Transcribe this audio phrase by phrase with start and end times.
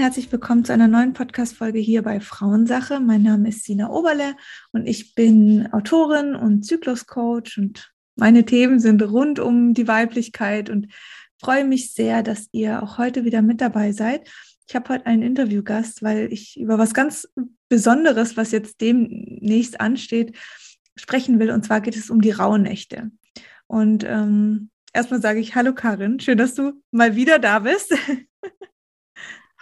[0.00, 3.00] Herzlich willkommen zu einer neuen Podcast-Folge hier bei Frauensache.
[3.00, 4.34] Mein Name ist Sina Oberle
[4.72, 10.86] und ich bin Autorin und Zykluscoach und meine Themen sind rund um die Weiblichkeit und
[11.38, 14.26] freue mich sehr, dass ihr auch heute wieder mit dabei seid.
[14.66, 17.28] Ich habe heute einen Interviewgast, weil ich über was ganz
[17.68, 20.34] Besonderes, was jetzt demnächst ansteht,
[20.96, 21.50] sprechen will.
[21.50, 23.10] Und zwar geht es um die Rauhnächte.
[23.66, 27.94] Und ähm, erstmal sage ich Hallo Karin, schön, dass du mal wieder da bist.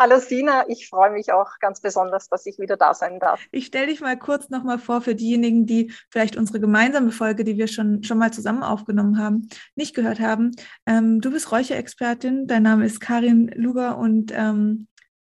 [0.01, 3.45] Hallo Sina, ich freue mich auch ganz besonders, dass ich wieder da sein darf.
[3.51, 7.59] Ich stelle dich mal kurz nochmal vor für diejenigen, die vielleicht unsere gemeinsame Folge, die
[7.59, 10.53] wir schon, schon mal zusammen aufgenommen haben, nicht gehört haben.
[10.87, 14.87] Ähm, du bist Räucherexpertin, dein Name ist Karin Luger und ähm,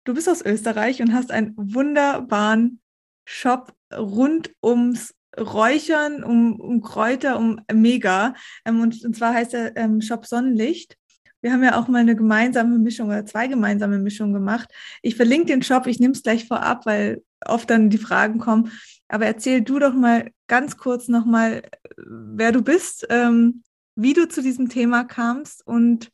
[0.04, 2.82] du bist aus Österreich und hast einen wunderbaren
[3.24, 8.34] Shop rund ums Räuchern, um, um Kräuter, um Mega.
[8.66, 10.98] Ähm, und, und zwar heißt der ähm, Shop Sonnenlicht.
[11.42, 14.68] Wir haben ja auch mal eine gemeinsame Mischung oder zwei gemeinsame Mischungen gemacht.
[15.02, 18.72] Ich verlinke den Shop, ich nehme es gleich vorab, weil oft dann die Fragen kommen.
[19.08, 21.62] Aber erzähl du doch mal ganz kurz nochmal,
[21.96, 23.62] wer du bist, ähm,
[23.96, 26.10] wie du zu diesem Thema kamst und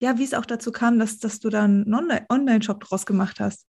[0.00, 1.92] ja, wie es auch dazu kam, dass, dass du da einen
[2.28, 3.66] Online-Shop draus gemacht hast.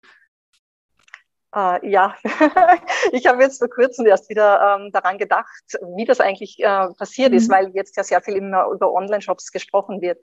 [1.55, 2.17] Uh, ja,
[3.13, 5.63] ich habe jetzt vor kurzem erst wieder ähm, daran gedacht,
[5.95, 7.37] wie das eigentlich äh, passiert mhm.
[7.37, 10.19] ist, weil jetzt ja sehr viel immer über Online-Shops gesprochen wird.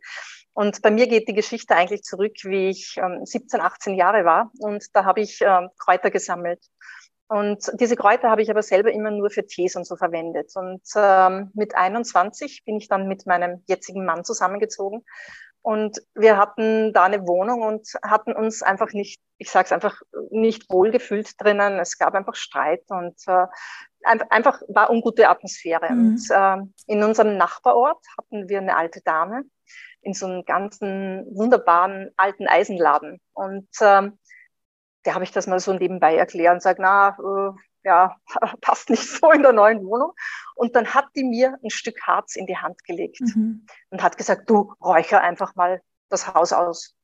[0.53, 4.51] Und bei mir geht die Geschichte eigentlich zurück, wie ich ähm, 17, 18 Jahre war
[4.59, 6.59] und da habe ich ähm, Kräuter gesammelt.
[7.31, 10.51] Und diese Kräuter habe ich aber selber immer nur für Tees und so verwendet.
[10.55, 15.05] Und ähm, mit 21 bin ich dann mit meinem jetzigen Mann zusammengezogen.
[15.61, 20.01] Und wir hatten da eine Wohnung und hatten uns einfach nicht, ich sage es einfach,
[20.31, 21.79] nicht wohlgefühlt drinnen.
[21.79, 23.45] Es gab einfach Streit und äh,
[24.03, 25.93] einfach war ungute Atmosphäre.
[25.93, 26.09] Mhm.
[26.09, 26.57] Und äh,
[26.87, 29.43] in unserem Nachbarort hatten wir eine alte Dame,
[30.01, 33.19] in so einem ganzen wunderbaren alten Eisenladen.
[33.33, 34.17] Und ähm,
[35.05, 37.51] der habe ich das mal so nebenbei erklärt und sage, na, äh,
[37.83, 38.15] ja,
[38.61, 40.13] passt nicht so in der neuen Wohnung.
[40.55, 43.65] Und dann hat die mir ein Stück Harz in die Hand gelegt mhm.
[43.89, 46.95] und hat gesagt, du räucher einfach mal das Haus aus,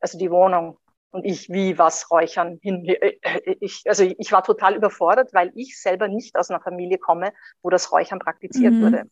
[0.00, 0.78] also die Wohnung.
[1.12, 2.84] Und ich, wie was räuchern hin?
[2.84, 6.98] Äh, äh, ich, also ich war total überfordert, weil ich selber nicht aus einer Familie
[6.98, 7.32] komme,
[7.62, 8.82] wo das Räuchern praktiziert mhm.
[8.82, 9.10] wurde.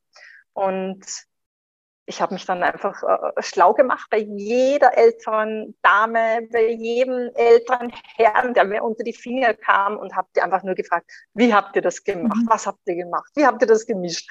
[0.52, 1.04] Und
[2.08, 7.92] ich habe mich dann einfach äh, schlau gemacht bei jeder älteren Dame, bei jedem älteren
[8.16, 11.76] Herrn, der mir unter die Finger kam und habe die einfach nur gefragt, wie habt
[11.76, 12.38] ihr das gemacht?
[12.42, 12.48] Mhm.
[12.48, 13.30] Was habt ihr gemacht?
[13.34, 14.28] Wie habt ihr das gemischt?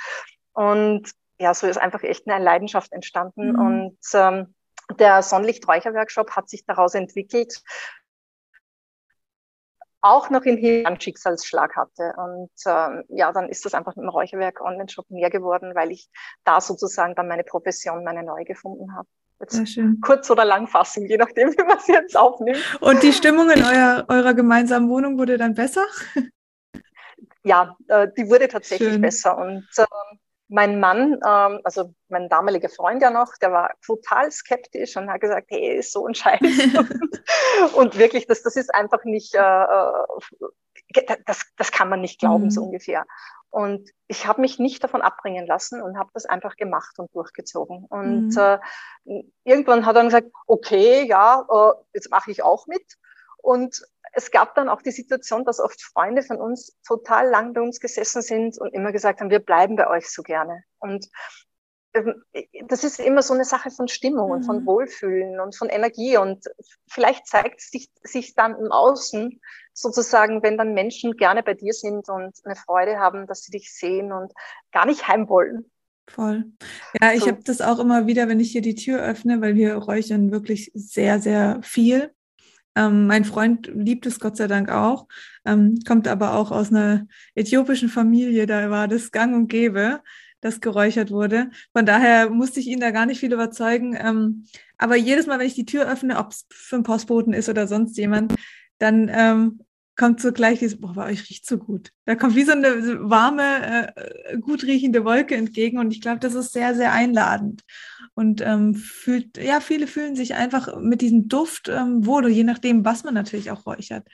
[0.53, 3.51] Und ja, so ist einfach echt eine Leidenschaft entstanden.
[3.51, 3.59] Mhm.
[3.59, 4.55] Und ähm,
[4.99, 7.61] der Sonnenlicht-Räucherworkshop hat sich daraus entwickelt,
[10.01, 12.13] auch noch in Hirn einen Schicksalsschlag hatte.
[12.17, 16.09] Und ähm, ja, dann ist das einfach mit dem Räucherwerk Online-Shop mehr geworden, weil ich
[16.43, 19.07] da sozusagen dann meine Profession, meine neue gefunden habe.
[19.39, 22.57] Jetzt kurz oder lang fassen, je nachdem, wie man es jetzt aufnimmt.
[22.81, 25.85] Und die Stimmung in euer, eurer gemeinsamen Wohnung wurde dann besser?
[27.43, 29.01] Ja, äh, die wurde tatsächlich Schön.
[29.01, 29.37] besser.
[29.37, 29.85] Und äh,
[30.49, 35.21] mein Mann, ähm, also mein damaliger Freund ja noch, der war total skeptisch und hat
[35.21, 36.39] gesagt, hey, ist so ein Scheiß.
[37.75, 42.45] und wirklich, das, das ist einfach nicht, äh, äh, das, das kann man nicht glauben,
[42.45, 42.51] mhm.
[42.51, 43.05] so ungefähr.
[43.49, 47.85] Und ich habe mich nicht davon abbringen lassen und habe das einfach gemacht und durchgezogen.
[47.85, 48.59] Und mhm.
[49.05, 52.97] äh, irgendwann hat er dann gesagt, okay, ja, äh, jetzt mache ich auch mit.
[53.37, 53.81] Und
[54.17, 57.79] es gab dann auch die Situation, dass oft Freunde von uns total lang bei uns
[57.79, 60.63] gesessen sind und immer gesagt haben, wir bleiben bei euch so gerne.
[60.79, 61.07] Und
[61.93, 62.23] ähm,
[62.67, 64.65] das ist immer so eine Sache von Stimmung und von mhm.
[64.65, 66.17] Wohlfühlen und von Energie.
[66.17, 66.45] Und
[66.89, 69.39] vielleicht zeigt sich, sich dann im Außen
[69.73, 73.71] sozusagen, wenn dann Menschen gerne bei dir sind und eine Freude haben, dass sie dich
[73.71, 74.33] sehen und
[74.71, 75.69] gar nicht heim wollen.
[76.09, 76.45] Voll.
[76.99, 77.27] Ja, ich so.
[77.27, 80.71] habe das auch immer wieder, wenn ich hier die Tür öffne, weil wir räuchern wirklich
[80.73, 82.15] sehr, sehr viel.
[82.77, 85.07] Ähm, mein Freund liebt es Gott sei Dank auch,
[85.45, 90.01] ähm, kommt aber auch aus einer äthiopischen Familie, da war das gang und gäbe,
[90.41, 91.49] dass geräuchert wurde.
[91.73, 93.97] Von daher musste ich ihn da gar nicht viel überzeugen.
[93.99, 94.45] Ähm,
[94.77, 97.67] aber jedes Mal, wenn ich die Tür öffne, ob es für einen Postboten ist oder
[97.67, 98.35] sonst jemand,
[98.77, 99.61] dann ähm,
[99.95, 101.91] kommt so gleich dieses, boah, bei euch riecht so gut.
[102.05, 106.35] Da kommt wie so eine warme, äh, gut riechende Wolke entgegen und ich glaube, das
[106.35, 107.63] ist sehr, sehr einladend.
[108.17, 112.83] Und ähm, fühlt, ja, viele fühlen sich einfach mit diesem Duft ähm, wohl, je nachdem,
[112.83, 114.07] was man natürlich auch räuchert.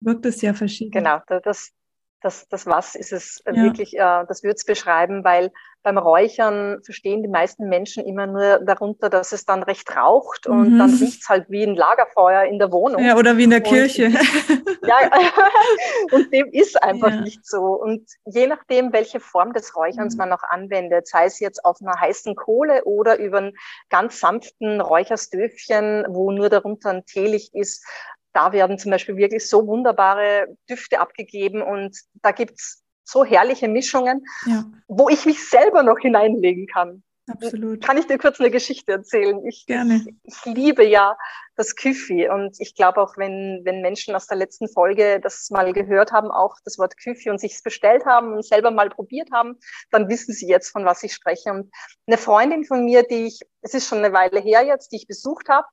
[0.00, 0.90] Wirkt es ja verschieden.
[0.90, 1.72] Genau, das,
[2.20, 3.54] das, das was ist es ja.
[3.54, 5.50] wirklich, äh, das würde es beschreiben, weil
[5.82, 10.60] beim Räuchern verstehen die meisten Menschen immer nur darunter, dass es dann recht raucht mhm.
[10.60, 13.02] und dann riecht es halt wie ein Lagerfeuer in der Wohnung.
[13.02, 14.08] Ja, oder wie in der und, Kirche.
[14.82, 14.96] ja,
[16.12, 17.20] und dem ist einfach ja.
[17.20, 17.62] nicht so.
[17.62, 20.18] Und je nachdem, welche Form des Räucherns mhm.
[20.18, 23.56] man noch anwendet, sei es jetzt auf einer heißen Kohle oder über einen
[23.88, 27.86] ganz sanften Räucherstöfchen, wo nur darunter ein Teelicht ist,
[28.32, 34.24] da werden zum Beispiel wirklich so wunderbare Düfte abgegeben und da gibt's so herrliche Mischungen,
[34.46, 34.64] ja.
[34.86, 37.02] wo ich mich selber noch hineinlegen kann.
[37.30, 37.84] Absolut.
[37.84, 39.44] Kann ich dir kurz eine Geschichte erzählen?
[39.46, 40.02] Ich, Gerne.
[40.24, 41.16] Ich, ich liebe ja
[41.56, 45.72] das Küffi und ich glaube auch, wenn, wenn Menschen aus der letzten Folge das mal
[45.72, 49.58] gehört haben, auch das Wort Küffi und sich's bestellt haben und selber mal probiert haben,
[49.90, 51.50] dann wissen sie jetzt, von was ich spreche.
[51.50, 51.70] Und
[52.06, 55.06] eine Freundin von mir, die ich, es ist schon eine Weile her jetzt, die ich
[55.06, 55.66] besucht habe,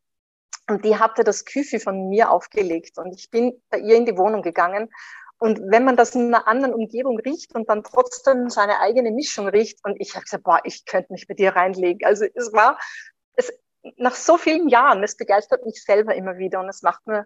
[0.69, 4.17] und die hatte das Küffi von mir aufgelegt und ich bin bei ihr in die
[4.17, 4.89] Wohnung gegangen.
[5.37, 9.47] Und wenn man das in einer anderen Umgebung riecht und dann trotzdem seine eigene Mischung
[9.47, 12.07] riecht und ich habe gesagt, boah, ich könnte mich bei dir reinlegen.
[12.07, 12.79] Also es war,
[13.33, 13.51] es,
[13.97, 17.25] nach so vielen Jahren, es begeistert mich selber immer wieder und es macht mir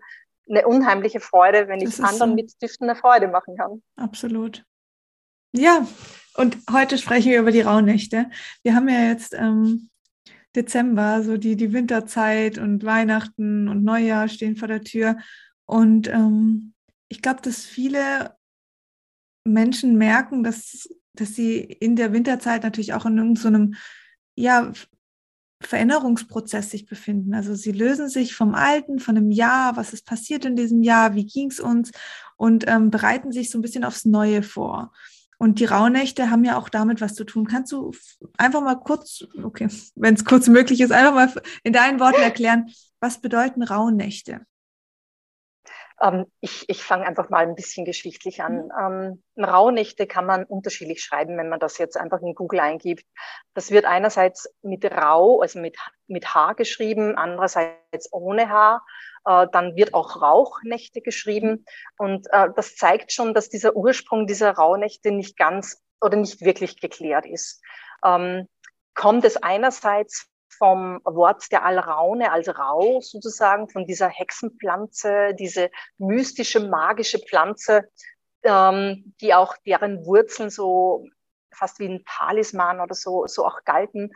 [0.50, 2.35] eine unheimliche Freude, wenn ich anderen so.
[2.35, 3.83] mit Düften eine Freude machen kann.
[3.95, 4.65] Absolut.
[5.51, 5.88] Ja,
[6.35, 8.30] und heute sprechen wir über die Rauhnächte.
[8.63, 9.89] Wir haben ja jetzt ähm,
[10.55, 15.17] Dezember, so die, die Winterzeit und Weihnachten und Neujahr stehen vor der Tür.
[15.65, 16.73] Und ähm,
[17.07, 18.35] ich glaube, dass viele
[19.45, 23.79] Menschen merken, dass, dass sie in der Winterzeit natürlich auch in irgendeinem so
[24.35, 24.71] ja,
[25.61, 27.33] Veränderungsprozess sich befinden.
[27.33, 31.15] Also sie lösen sich vom Alten, von dem Jahr, was ist passiert in diesem Jahr,
[31.15, 31.91] wie ging es uns
[32.37, 34.93] und ähm, bereiten sich so ein bisschen aufs Neue vor.
[35.41, 37.47] Und die Rauhnächte haben ja auch damit was zu tun.
[37.47, 37.94] Kannst du
[38.38, 41.33] einfach mal kurz, okay, wenn es kurz möglich ist, einfach mal
[41.63, 42.69] in deinen Worten erklären,
[43.00, 44.41] was bedeuten Rauhnächte?
[46.01, 48.65] Ähm, ich ich fange einfach mal ein bisschen geschichtlich an.
[48.65, 49.23] Mhm.
[49.37, 53.05] Ähm, Rauhnächte kann man unterschiedlich schreiben, wenn man das jetzt einfach in Google eingibt.
[53.53, 58.81] Das wird einerseits mit Rau, also mit, mit H geschrieben, andererseits ohne H.
[59.25, 61.65] Äh, dann wird auch Rauchnächte geschrieben.
[61.97, 66.79] Und äh, das zeigt schon, dass dieser Ursprung dieser Rauhnächte nicht ganz oder nicht wirklich
[66.79, 67.61] geklärt ist.
[68.05, 68.47] Ähm,
[68.93, 76.59] kommt es einerseits vom Wort der Alraune, als Rau sozusagen, von dieser Hexenpflanze, diese mystische,
[76.59, 77.89] magische Pflanze,
[78.43, 81.05] ähm, die auch deren Wurzeln so
[81.53, 84.11] fast wie ein Talisman oder so, so auch galten.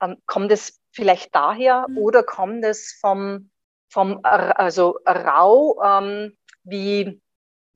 [0.00, 1.98] Ähm, kommt es vielleicht daher mhm.
[1.98, 3.50] oder kommt es vom,
[3.88, 7.20] vom also Rau, ähm, wie,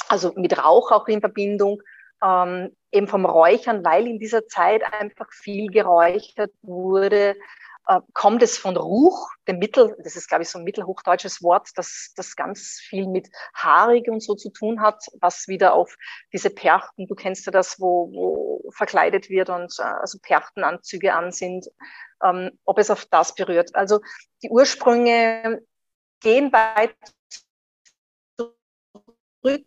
[0.08, 1.82] also mit Rauch auch in Verbindung,
[2.22, 7.36] ähm, eben vom Räuchern, weil in dieser Zeit einfach viel geräuchert wurde,
[8.12, 12.12] kommt es von Ruch, dem Mittel, das ist, glaube ich, so ein mittelhochdeutsches Wort, das,
[12.16, 15.96] das ganz viel mit haarig und so zu tun hat, was wieder auf
[16.32, 21.30] diese Perchten, du kennst ja das, wo, wo verkleidet wird und äh, also Perchtenanzüge an
[21.30, 21.68] sind,
[22.24, 23.74] ähm, ob es auf das berührt.
[23.74, 24.00] Also
[24.42, 25.62] die Ursprünge
[26.20, 26.96] gehen weit
[28.36, 29.64] zurück.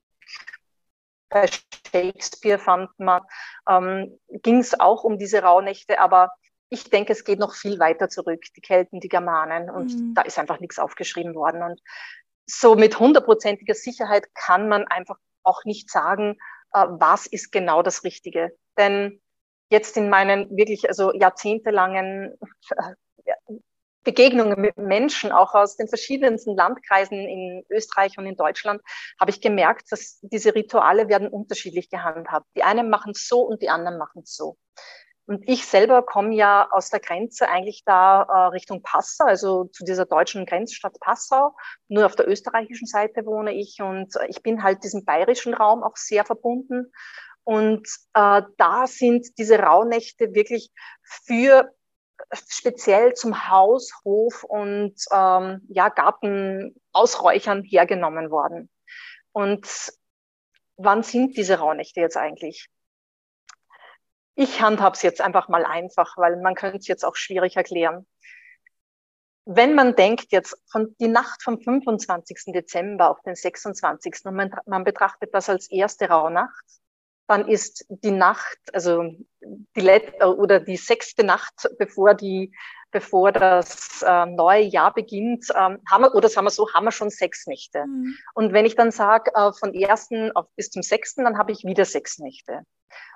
[1.30, 1.48] Bei
[1.92, 3.22] Shakespeare fand man,
[3.70, 6.32] ähm, ging es auch um diese Rauhnächte, aber
[6.70, 10.14] ich denke, es geht noch viel weiter zurück, die Kelten, die Germanen, und mhm.
[10.14, 11.64] da ist einfach nichts aufgeschrieben worden.
[11.64, 11.82] Und
[12.46, 16.38] so mit hundertprozentiger Sicherheit kann man einfach auch nicht sagen,
[16.74, 18.52] äh, was ist genau das Richtige.
[18.78, 19.22] Denn
[19.72, 22.38] jetzt in meinen wirklich also jahrzehntelangen
[22.72, 23.34] äh,
[24.04, 28.82] Begegnungen mit Menschen, auch aus den verschiedensten Landkreisen in Österreich und in Deutschland,
[29.20, 32.48] habe ich gemerkt, dass diese Rituale werden unterschiedlich gehandhabt.
[32.56, 34.58] Die einen machen es so und die anderen machen es so.
[35.30, 39.86] Und ich selber komme ja aus der Grenze eigentlich da äh, Richtung Passau, also zu
[39.86, 41.56] dieser deutschen Grenzstadt Passau.
[41.88, 45.98] Nur auf der österreichischen Seite wohne ich und ich bin halt diesem bayerischen Raum auch
[45.98, 46.92] sehr verbunden.
[47.44, 50.72] Und äh, da sind diese Rauhnächte wirklich
[51.04, 51.76] für
[52.34, 58.68] speziell zum Haus, Hof und ähm, ja, Gartenausräuchern hergenommen worden.
[59.32, 59.94] Und
[60.76, 62.68] wann sind diese Rauhnächte jetzt eigentlich?
[64.42, 68.08] Ich handhabe es jetzt einfach mal einfach, weil man könnte es jetzt auch schwierig erklären.
[69.44, 72.54] Wenn man denkt jetzt von die Nacht vom 25.
[72.54, 74.22] Dezember auf den 26.
[74.24, 76.64] und man, man betrachtet das als erste Rauhnacht,
[77.28, 82.56] dann ist die Nacht, also die Let oder die sechste Nacht, bevor die,
[82.92, 86.94] bevor das äh, neue Jahr beginnt, ähm, haben wir, oder sagen wir so, haben wir
[86.94, 87.86] schon sechs Nächte.
[87.86, 88.16] Mhm.
[88.36, 91.66] Und wenn ich dann sage, äh, von ersten auf, bis zum sechsten, dann habe ich
[91.66, 92.64] wieder sechs Nächte.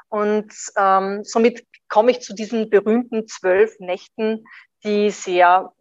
[0.09, 4.45] Und ähm, somit komme ich zu diesen berühmten zwölf Nächten,
[4.83, 5.73] die sehr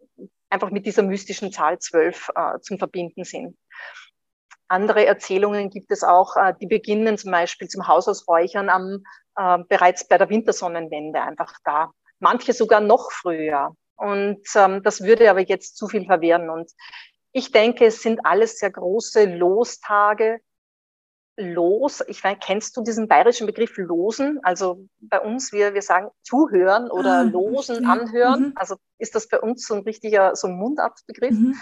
[0.50, 3.56] einfach mit dieser mystischen Zahl zwölf äh, zum Verbinden sind.
[4.68, 9.04] Andere Erzählungen gibt es auch, äh, die beginnen zum Beispiel zum Hausausräuchern am,
[9.36, 11.90] äh, bereits bei der Wintersonnenwende einfach da.
[12.20, 13.74] Manche sogar noch früher.
[13.96, 16.50] Und ähm, das würde aber jetzt zu viel verwirren.
[16.50, 16.70] Und
[17.32, 20.40] ich denke, es sind alles sehr große Lostage,
[21.42, 22.02] los.
[22.06, 24.40] Ich weiß, kennst du diesen bayerischen Begriff losen?
[24.42, 28.40] Also bei uns, wir, wir sagen zuhören oder ah, losen, anhören.
[28.40, 28.52] Mhm.
[28.56, 31.32] Also ist das bei uns so ein richtiger, so ein Mundartbegriff.
[31.32, 31.56] Mhm.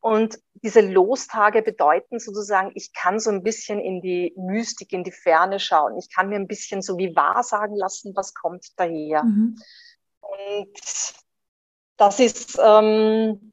[0.00, 5.12] Und diese Lostage bedeuten sozusagen, ich kann so ein bisschen in die Mystik, in die
[5.12, 5.98] Ferne schauen.
[5.98, 9.24] Ich kann mir ein bisschen so wie wahrsagen lassen, was kommt daher.
[9.24, 9.58] Mhm.
[10.20, 11.14] Und
[11.96, 13.52] das ist, ähm,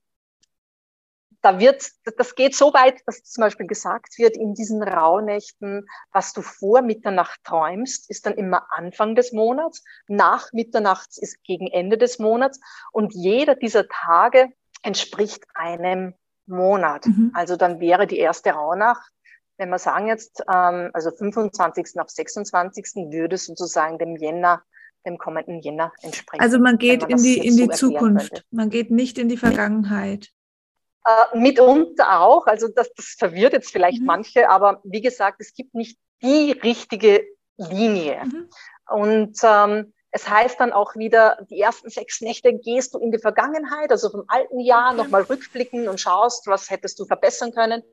[1.44, 1.86] da wird,
[2.18, 6.82] das geht so weit, dass zum Beispiel gesagt wird, in diesen Rauhnächten, was du vor
[6.82, 12.62] Mitternacht träumst, ist dann immer Anfang des Monats, nach Mitternacht ist gegen Ende des Monats
[12.94, 14.50] und jeder dieser Tage
[14.84, 16.14] entspricht einem
[16.46, 17.06] Monat.
[17.08, 17.32] Mhm.
[17.34, 19.12] Also dann wäre die erste Rauhnacht,
[19.58, 22.00] wenn wir sagen jetzt, ähm, also 25.
[22.00, 23.12] auf 26.
[23.12, 24.64] würde sozusagen dem Jänner
[25.06, 26.42] dem kommenden Jänner entsprechen.
[26.42, 28.46] Also man geht man in die, in die Zukunft, könnte.
[28.52, 30.32] man geht nicht in die Vergangenheit.
[31.06, 34.06] Äh, mitunter auch, also das, das verwirrt jetzt vielleicht mhm.
[34.06, 37.26] manche, aber wie gesagt, es gibt nicht die richtige
[37.58, 38.24] Linie.
[38.24, 38.50] Mhm.
[38.90, 43.18] Und ähm, es heißt dann auch wieder, die ersten sechs Nächte gehst du in die
[43.18, 44.98] Vergangenheit, also vom alten Jahr okay.
[44.98, 47.84] nochmal rückblicken und schaust, was hättest du verbessern können.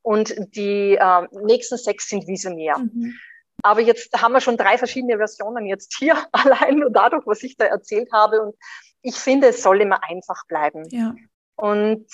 [0.00, 2.78] Und die äh, nächsten sechs sind visionär.
[2.78, 3.18] Mhm.
[3.62, 7.56] Aber jetzt haben wir schon drei verschiedene Versionen jetzt hier, allein nur dadurch, was ich
[7.56, 8.40] da erzählt habe.
[8.40, 8.54] Und
[9.02, 10.88] ich finde, es soll immer einfach bleiben.
[10.90, 11.14] Ja.
[11.56, 12.06] Und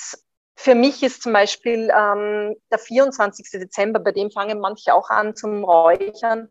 [0.54, 3.48] für mich ist zum Beispiel ähm, der 24.
[3.52, 6.50] Dezember, bei dem fangen manche auch an zum Räuchern.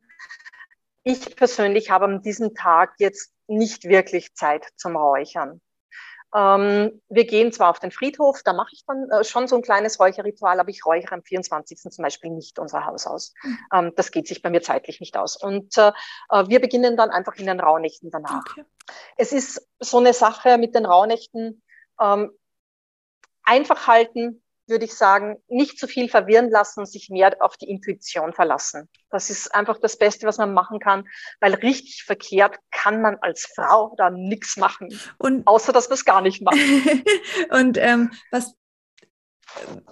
[1.03, 5.61] Ich persönlich habe an diesem Tag jetzt nicht wirklich Zeit zum Räuchern.
[6.33, 9.61] Ähm, wir gehen zwar auf den Friedhof, da mache ich dann äh, schon so ein
[9.61, 11.77] kleines Räucherritual, aber ich räuchere am 24.
[11.77, 13.33] zum Beispiel nicht unser Haus aus.
[13.43, 13.59] Mhm.
[13.73, 15.35] Ähm, das geht sich bei mir zeitlich nicht aus.
[15.35, 15.91] Und äh,
[16.29, 18.45] äh wir beginnen dann einfach in den Rauhnächten danach.
[18.49, 18.63] Okay.
[19.17, 21.61] Es ist so eine Sache mit den Rauhnächten.
[21.99, 22.31] Ähm,
[23.43, 27.69] einfach halten, würde ich sagen, nicht zu viel verwirren lassen und sich mehr auf die
[27.69, 28.89] Intuition verlassen.
[29.09, 31.07] Das ist einfach das Beste, was man machen kann,
[31.39, 36.05] weil richtig verkehrt kann man als Frau da nichts machen, und, außer dass man es
[36.05, 36.57] gar nicht macht.
[37.51, 38.55] und ähm, was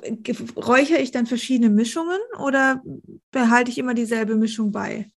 [0.01, 2.81] äh, räuchere ich dann verschiedene Mischungen oder
[3.31, 5.11] behalte ich immer dieselbe Mischung bei?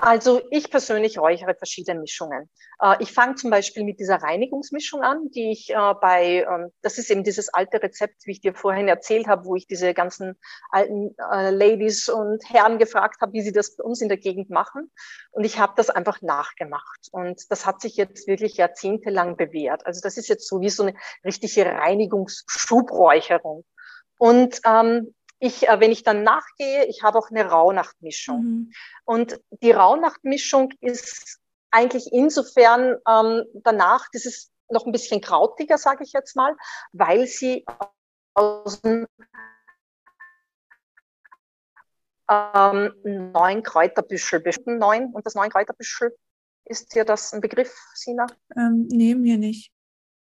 [0.00, 2.48] Also ich persönlich räuchere verschiedene Mischungen.
[2.80, 6.98] Äh, ich fange zum Beispiel mit dieser Reinigungsmischung an, die ich äh, bei, ähm, das
[6.98, 10.38] ist eben dieses alte Rezept, wie ich dir vorhin erzählt habe, wo ich diese ganzen
[10.70, 14.50] alten äh, Ladies und Herren gefragt habe, wie sie das bei uns in der Gegend
[14.50, 14.88] machen.
[15.32, 17.08] Und ich habe das einfach nachgemacht.
[17.10, 19.84] Und das hat sich jetzt wirklich jahrzehntelang bewährt.
[19.84, 23.64] Also das ist jetzt so wie so eine richtige Reinigungsschubräucherung.
[24.16, 28.42] Und ähm, ich, äh, wenn ich dann nachgehe, ich habe auch eine Rauhnachtmischung.
[28.42, 28.72] Mhm.
[29.04, 31.40] Und die Rauhnachtmischung ist
[31.70, 36.56] eigentlich insofern ähm, danach, das ist noch ein bisschen krautiger, sage ich jetzt mal,
[36.92, 37.64] weil sie
[38.34, 39.06] aus dem
[42.30, 42.92] ähm,
[43.32, 44.66] neun Kräuterbüschel besteht.
[44.66, 46.16] Neun und das neun Kräuterbüschel,
[46.64, 48.26] ist dir das ein Begriff, Sina?
[48.56, 49.72] Ähm, nee, mir nicht.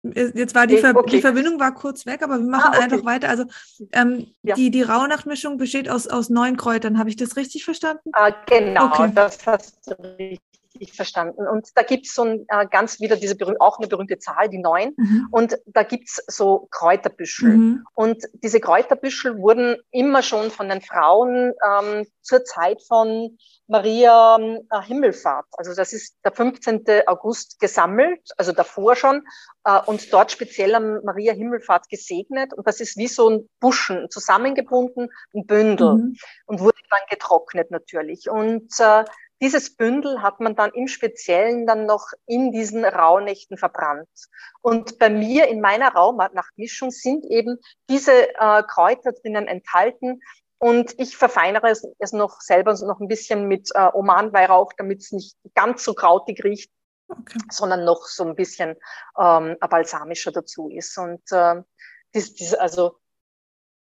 [0.04, 1.18] Jetzt war die, Ver okay.
[1.18, 2.84] die Verbindung war kurz weg, aber wir machen ah, okay.
[2.84, 3.30] einfach weiter.
[3.30, 3.46] Also
[3.92, 4.56] ähm, ja.
[4.56, 6.98] die, die Rauhnachtmischung besteht aus, aus neun Kräutern.
[6.98, 8.10] Habe ich das richtig verstanden?
[8.14, 9.12] Ah, genau, okay.
[9.14, 11.48] das hast du richtig richtig verstanden.
[11.48, 14.94] Und da gibt's so ein, äh, ganz wieder diese auch eine berühmte Zahl, die neun.
[14.98, 15.28] Mhm.
[15.32, 17.50] Und da gibt's so Kräuterbüschel.
[17.50, 17.86] Mhm.
[17.94, 24.82] Und diese Kräuterbüschel wurden immer schon von den Frauen ähm, zur Zeit von Maria äh,
[24.82, 26.84] Himmelfahrt, also das ist der 15.
[27.08, 29.26] August gesammelt, also davor schon,
[29.64, 32.54] äh, und dort speziell am Maria Himmelfahrt gesegnet.
[32.54, 36.16] Und das ist wie so ein Buschen, zusammengebunden, ein Bündel mhm.
[36.48, 38.30] und wurde dann getrocknet natürlich.
[38.30, 39.06] Und äh,
[39.42, 44.10] dieses Bündel hat man dann im Speziellen dann noch in diesen Rauhnächten verbrannt.
[44.62, 47.58] Und bei mir in meiner Rauhnachtmischung sind eben
[47.90, 50.22] diese äh, Kräuter drinnen enthalten.
[50.60, 55.12] Und ich verfeinere es, es noch selber noch ein bisschen mit äh, Omanweihrauch, damit es
[55.12, 56.72] nicht ganz so krautig riecht,
[57.08, 57.40] okay.
[57.50, 58.76] sondern noch so ein bisschen
[59.20, 60.96] ähm, balsamischer dazu ist.
[61.00, 61.64] Und äh,
[62.14, 63.01] dies, dies, also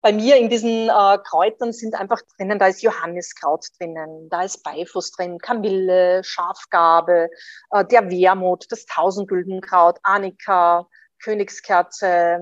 [0.03, 4.63] bei mir in diesen äh, Kräutern sind einfach drinnen, da ist Johanniskraut drinnen, da ist
[4.63, 7.29] Beifuß drin, Kamille, Schafgarbe,
[7.71, 10.87] äh, der Wermut, das Tausendgüldenkraut, Annika,
[11.23, 12.41] Königskerze,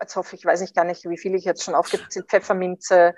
[0.00, 3.14] jetzt hoffe ich, weiß ich gar nicht, wie viel ich jetzt schon aufgezählt, Pfefferminze.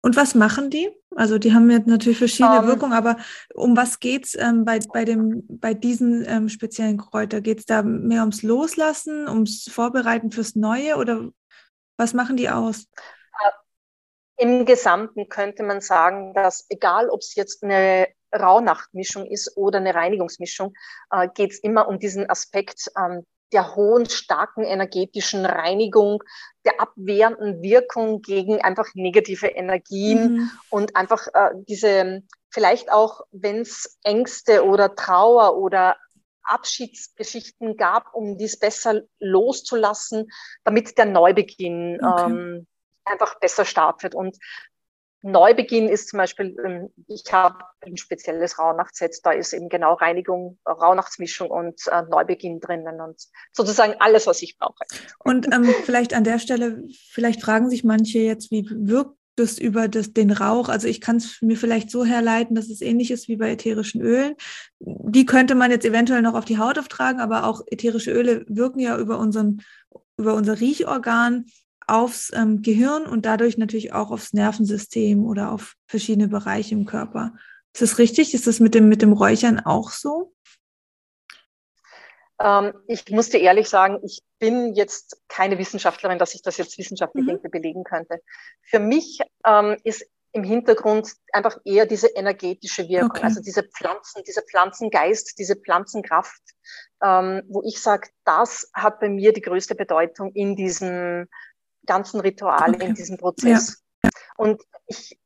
[0.00, 0.90] Und was machen die?
[1.16, 2.68] Also die haben jetzt natürlich verschiedene um, ähm.
[2.68, 3.16] Wirkungen, aber
[3.54, 7.40] um was geht's ähm, bei, bei, dem, bei diesen ähm, speziellen Kräuter?
[7.40, 11.30] Geht es da mehr ums Loslassen, ums Vorbereiten fürs Neue oder
[11.96, 12.86] was machen die aus?
[14.36, 19.94] Im Gesamten könnte man sagen, dass egal, ob es jetzt eine Rauhnachtmischung ist oder eine
[19.94, 20.74] Reinigungsmischung,
[21.10, 26.22] äh, geht es immer um diesen Aspekt ähm, der hohen, starken energetischen Reinigung,
[26.64, 30.50] der abwehrenden Wirkung gegen einfach negative Energien mhm.
[30.70, 35.96] und einfach äh, diese, vielleicht auch, wenn es Ängste oder Trauer oder
[36.44, 40.30] Abschiedsgeschichten gab, um dies besser loszulassen,
[40.64, 42.30] damit der Neubeginn okay.
[42.30, 42.66] ähm,
[43.04, 44.14] einfach besser startet.
[44.14, 44.38] Und
[45.26, 50.58] Neubeginn ist zum Beispiel, ähm, ich habe ein spezielles Rauhnachtsset, da ist eben genau Reinigung,
[50.66, 53.22] Rauhnachtsmischung und äh, Neubeginn drinnen und
[53.52, 54.84] sozusagen alles, was ich brauche.
[55.20, 59.88] Und ähm, vielleicht an der Stelle, vielleicht fragen sich manche jetzt, wie wirkt das über
[59.88, 60.68] das, den Rauch?
[60.68, 64.00] Also ich kann es mir vielleicht so herleiten, dass es ähnlich ist wie bei ätherischen
[64.00, 64.34] Ölen.
[64.78, 68.80] Die könnte man jetzt eventuell noch auf die Haut auftragen, aber auch ätherische Öle wirken
[68.80, 69.62] ja über unseren,
[70.16, 71.46] über unser Riechorgan
[71.86, 77.34] aufs ähm, Gehirn und dadurch natürlich auch aufs Nervensystem oder auf verschiedene Bereiche im Körper.
[77.72, 78.34] Ist das richtig?
[78.34, 80.33] Ist das mit dem, mit dem Räuchern auch so?
[82.44, 86.76] Ähm, ich muss dir ehrlich sagen, ich bin jetzt keine Wissenschaftlerin, dass ich das jetzt
[86.76, 87.50] wissenschaftlich mhm.
[87.50, 88.20] belegen könnte.
[88.62, 93.22] Für mich ähm, ist im Hintergrund einfach eher diese energetische Wirkung, okay.
[93.22, 96.42] also diese Pflanzen, dieser Pflanzengeist, diese Pflanzenkraft,
[97.02, 101.28] ähm, wo ich sage, das hat bei mir die größte Bedeutung in diesem
[101.86, 102.86] ganzen Rituale, okay.
[102.86, 103.84] in diesem Prozess.
[104.02, 104.10] Ja.
[104.36, 105.16] Und ich,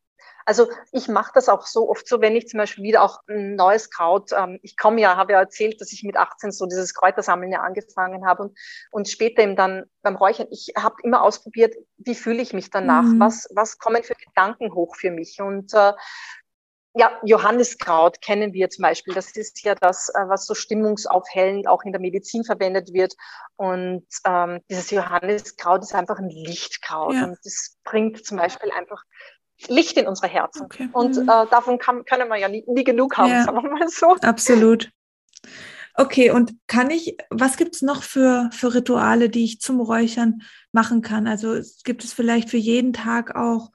[0.49, 3.55] also ich mache das auch so oft so, wenn ich zum Beispiel wieder auch ein
[3.55, 6.95] neues Kraut, ähm, ich komme ja, habe ja erzählt, dass ich mit 18 so dieses
[6.95, 8.59] Kräutersammeln ja angefangen habe und,
[8.91, 13.03] und später eben dann beim Räuchern, ich habe immer ausprobiert, wie fühle ich mich danach,
[13.03, 13.21] mhm.
[13.21, 15.93] was, was kommen für Gedanken hoch für mich und äh,
[16.95, 19.15] ja, Johanniskraut kennen wir zum Beispiel.
[19.15, 23.15] Das ist ja das, äh, was so stimmungsaufhellend auch in der Medizin verwendet wird.
[23.57, 27.15] Und ähm, dieses Johanniskraut ist einfach ein Lichtkraut.
[27.15, 27.25] Ja.
[27.25, 29.05] Und das bringt zum Beispiel einfach
[29.67, 30.63] Licht in unsere Herzen.
[30.63, 30.89] Okay.
[30.93, 31.23] Und mhm.
[31.23, 33.45] äh, davon kann, können wir ja nie, nie genug haben, ja.
[33.45, 34.17] sagen wir mal so.
[34.21, 34.91] Absolut.
[35.95, 40.43] Okay, und kann ich, was gibt es noch für, für Rituale, die ich zum Räuchern
[40.71, 41.27] machen kann?
[41.27, 43.71] Also gibt es vielleicht für jeden Tag auch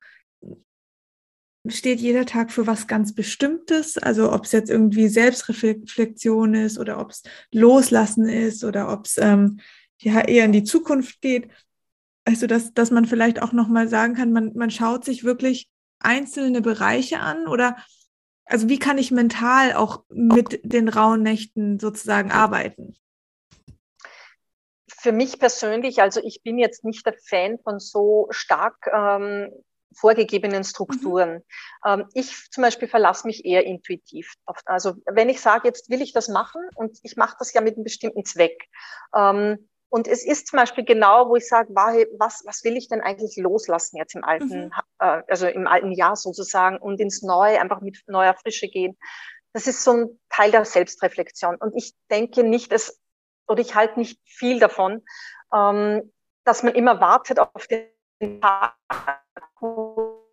[1.68, 3.98] steht jeder Tag für was ganz Bestimmtes.
[3.98, 9.18] Also ob es jetzt irgendwie Selbstreflexion ist oder ob es Loslassen ist oder ob es
[9.18, 9.60] ähm,
[10.00, 11.50] ja eher in die Zukunft geht.
[12.26, 15.70] Also dass, dass man vielleicht auch nochmal sagen kann, man, man schaut sich wirklich
[16.04, 17.78] einzelne Bereiche an oder
[18.46, 22.96] also wie kann ich mental auch mit den rauen Nächten sozusagen arbeiten?
[24.88, 29.50] Für mich persönlich, also ich bin jetzt nicht der Fan von so stark ähm,
[29.96, 31.36] vorgegebenen Strukturen.
[31.36, 31.42] Mhm.
[31.86, 34.34] Ähm, ich zum Beispiel verlasse mich eher intuitiv.
[34.66, 37.76] Also wenn ich sage, jetzt will ich das machen und ich mache das ja mit
[37.76, 38.70] einem bestimmten Zweck.
[39.16, 43.02] Ähm, und es ist zum Beispiel genau, wo ich sage, was, was will ich denn
[43.02, 44.72] eigentlich loslassen jetzt im alten, mhm.
[44.98, 48.98] äh, also im alten Jahr sozusagen und ins Neue, einfach mit neuer Frische gehen.
[49.54, 51.58] Das ist so ein Teil der Selbstreflexion.
[51.58, 53.00] Und ich denke nicht, dass,
[53.48, 55.06] oder ich halte nicht viel davon,
[55.54, 56.12] ähm,
[56.44, 58.74] dass man immer wartet auf den Tag,
[59.60, 60.26] wo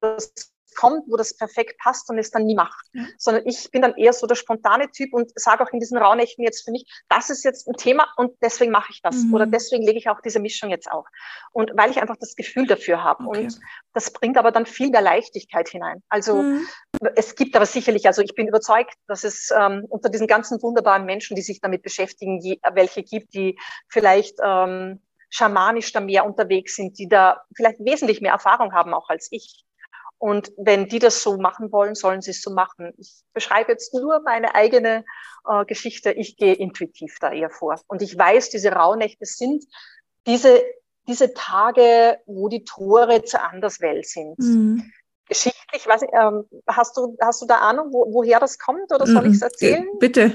[0.00, 2.86] das kommt, wo das perfekt passt und es dann nie macht.
[2.92, 3.08] Mhm.
[3.18, 6.44] Sondern ich bin dann eher so der spontane Typ und sage auch in diesen Raunächten
[6.44, 9.16] jetzt für mich, das ist jetzt ein Thema und deswegen mache ich das.
[9.16, 9.34] Mhm.
[9.34, 11.06] Oder deswegen lege ich auch diese Mischung jetzt auf.
[11.52, 13.24] Und weil ich einfach das Gefühl dafür habe.
[13.26, 13.44] Okay.
[13.44, 13.60] Und
[13.94, 16.02] das bringt aber dann viel mehr Leichtigkeit hinein.
[16.08, 16.66] Also mhm.
[17.16, 21.04] es gibt aber sicherlich, also ich bin überzeugt, dass es ähm, unter diesen ganzen wunderbaren
[21.04, 23.58] Menschen, die sich damit beschäftigen, die, welche gibt, die
[23.88, 29.08] vielleicht ähm, schamanisch da mehr unterwegs sind, die da vielleicht wesentlich mehr Erfahrung haben auch
[29.08, 29.65] als ich.
[30.18, 32.92] Und wenn die das so machen wollen, sollen sie es so machen.
[32.96, 35.04] Ich beschreibe jetzt nur meine eigene
[35.48, 36.12] äh, Geschichte.
[36.12, 37.78] Ich gehe intuitiv da eher vor.
[37.86, 39.64] Und ich weiß, diese Rauhnächte sind
[40.26, 40.62] diese,
[41.06, 44.38] diese Tage, wo die Tore zur Anderswelt sind.
[44.38, 44.90] Mhm.
[45.28, 49.24] Geschichtlich, ich, ähm, hast, du, hast du da Ahnung, wo, woher das kommt oder soll
[49.24, 49.30] mhm.
[49.30, 49.86] ich es erzählen?
[49.98, 50.32] Bitte.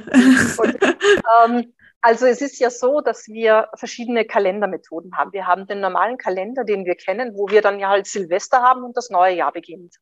[1.45, 5.33] ähm, also es ist ja so, dass wir verschiedene Kalendermethoden haben.
[5.33, 8.83] Wir haben den normalen Kalender, den wir kennen, wo wir dann ja halt Silvester haben
[8.83, 9.95] und das neue Jahr beginnt.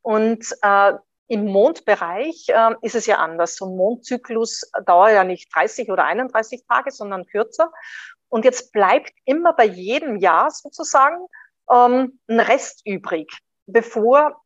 [0.00, 0.94] Und äh,
[1.28, 3.56] im Mondbereich äh, ist es ja anders.
[3.56, 7.70] So ein Mondzyklus dauert ja nicht 30 oder 31 Tage, sondern kürzer.
[8.28, 11.26] Und jetzt bleibt immer bei jedem Jahr sozusagen
[11.70, 13.30] ähm, ein Rest übrig,
[13.66, 14.41] bevor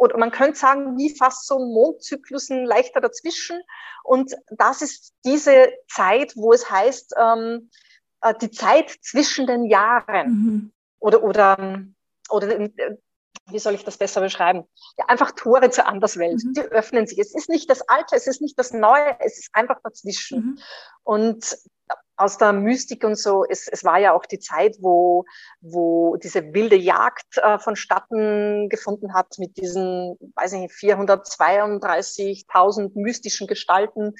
[0.00, 3.60] oder man könnte sagen, wie fast so Mondzyklusen leichter dazwischen.
[4.02, 7.70] Und das ist diese Zeit, wo es heißt, ähm,
[8.22, 10.28] äh, die Zeit zwischen den Jahren.
[10.28, 10.72] Mhm.
[11.00, 11.84] Oder, oder,
[12.30, 12.96] oder äh,
[13.48, 14.64] wie soll ich das besser beschreiben?
[14.96, 16.42] Ja, einfach Tore zur Anderswelt.
[16.44, 16.54] Mhm.
[16.54, 17.18] Die öffnen sich.
[17.18, 20.38] Es ist nicht das Alte, es ist nicht das Neue, es ist einfach dazwischen.
[20.38, 20.58] Mhm.
[21.02, 21.58] Und
[22.20, 25.24] aus der Mystik und so, es, es war ja auch die Zeit, wo,
[25.60, 33.46] wo diese wilde Jagd äh, vonstatten gefunden hat mit diesen, weiß ich nicht, 432.000 mystischen
[33.46, 34.12] Gestalten,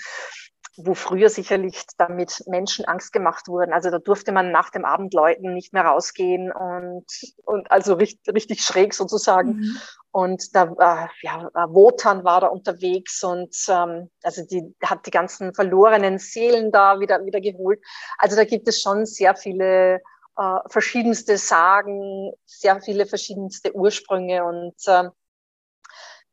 [0.86, 3.72] wo früher sicherlich damit Menschen Angst gemacht wurden.
[3.72, 7.06] Also da durfte man nach dem Abendläuten nicht mehr rausgehen und,
[7.44, 9.56] und also richtig, richtig schräg sozusagen.
[9.56, 9.80] Mhm.
[10.12, 15.54] Und da, äh, ja, Wotan war da unterwegs und ähm, also die hat die ganzen
[15.54, 17.80] verlorenen Seelen da wieder, wieder geholt.
[18.18, 20.00] Also da gibt es schon sehr viele
[20.36, 25.10] äh, verschiedenste Sagen, sehr viele verschiedenste Ursprünge und äh,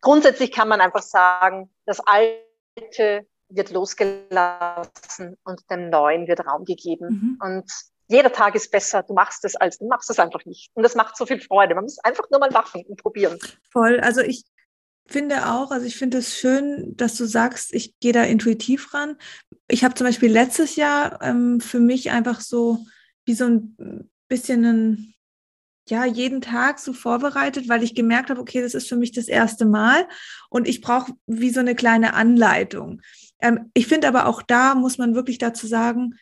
[0.01, 7.07] grundsätzlich kann man einfach sagen, das Alte wird losgelassen und dem Neuen wird Raum gegeben.
[7.09, 7.39] Mhm.
[7.41, 7.71] Und
[8.07, 10.71] jeder Tag ist besser, du machst es als du machst es einfach nicht.
[10.73, 11.75] Und das macht so viel Freude.
[11.75, 13.37] Man muss einfach nur mal machen und probieren.
[13.71, 13.99] Voll.
[13.99, 14.45] Also ich
[15.07, 19.17] finde auch, also ich finde es schön, dass du sagst, ich gehe da intuitiv ran.
[19.67, 22.79] Ich habe zum Beispiel letztes Jahr ähm, für mich einfach so
[23.25, 25.13] wie so ein bisschen ein
[25.89, 29.27] ja, jeden Tag so vorbereitet, weil ich gemerkt habe, okay, das ist für mich das
[29.27, 30.07] erste Mal
[30.49, 33.01] und ich brauche wie so eine kleine Anleitung.
[33.39, 36.15] Ähm, ich finde aber auch da muss man wirklich dazu sagen,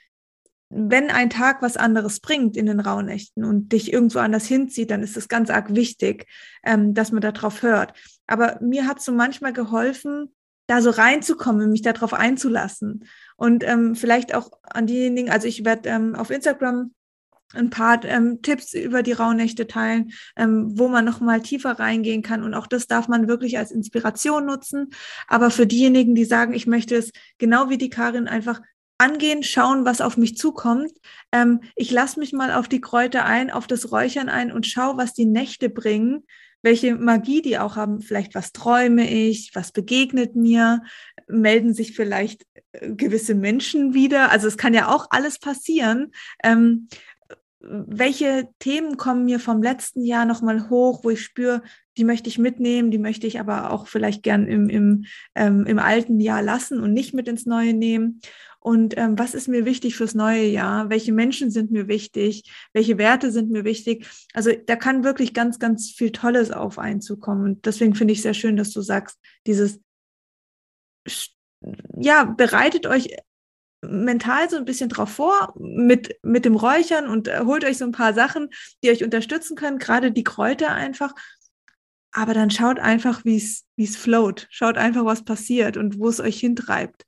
[0.70, 5.04] wenn ein Tag was anderes bringt in den Rauhnächten und dich irgendwo anders hinzieht, dann
[5.04, 6.26] ist es ganz arg wichtig,
[6.64, 7.94] ähm, dass man darauf hört.
[8.28, 10.34] Aber mir hat so manchmal geholfen,
[10.68, 13.06] da so reinzukommen, mich darauf einzulassen.
[13.36, 16.92] Und ähm, vielleicht auch an diejenigen, also ich werde ähm, auf Instagram
[17.56, 22.22] ein paar ähm, Tipps über die Rauhnächte teilen, ähm, wo man noch mal tiefer reingehen
[22.22, 22.44] kann.
[22.44, 24.90] Und auch das darf man wirklich als Inspiration nutzen.
[25.28, 28.62] Aber für diejenigen, die sagen, ich möchte es genau wie die Karin einfach
[28.98, 30.92] angehen, schauen, was auf mich zukommt.
[31.32, 34.98] Ähm, ich lasse mich mal auf die Kräuter ein, auf das Räuchern ein und schaue,
[34.98, 36.24] was die Nächte bringen,
[36.62, 38.02] welche Magie die auch haben.
[38.02, 40.82] Vielleicht was träume ich, was begegnet mir,
[41.28, 44.32] melden sich vielleicht äh, gewisse Menschen wieder.
[44.32, 46.12] Also es kann ja auch alles passieren.
[46.44, 46.88] Ähm,
[47.68, 51.62] welche Themen kommen mir vom letzten Jahr nochmal hoch, wo ich spüre,
[51.98, 55.80] die möchte ich mitnehmen, die möchte ich aber auch vielleicht gern im, im, ähm, im
[55.80, 58.22] alten Jahr lassen und nicht mit ins neue nehmen.
[58.60, 60.90] Und ähm, was ist mir wichtig fürs neue Jahr?
[60.90, 62.52] Welche Menschen sind mir wichtig?
[62.74, 64.08] Welche Werte sind mir wichtig?
[64.34, 67.44] Also da kann wirklich ganz, ganz viel Tolles auf einzukommen.
[67.44, 69.80] Und deswegen finde ich sehr schön, dass du sagst, dieses
[71.98, 73.16] ja, bereitet euch
[73.82, 77.86] mental so ein bisschen drauf vor mit, mit dem Räuchern und äh, holt euch so
[77.86, 78.50] ein paar Sachen,
[78.84, 81.14] die euch unterstützen können, gerade die Kräuter einfach.
[82.12, 84.48] Aber dann schaut einfach, wie es float.
[84.50, 87.06] Schaut einfach, was passiert und wo es euch hintreibt.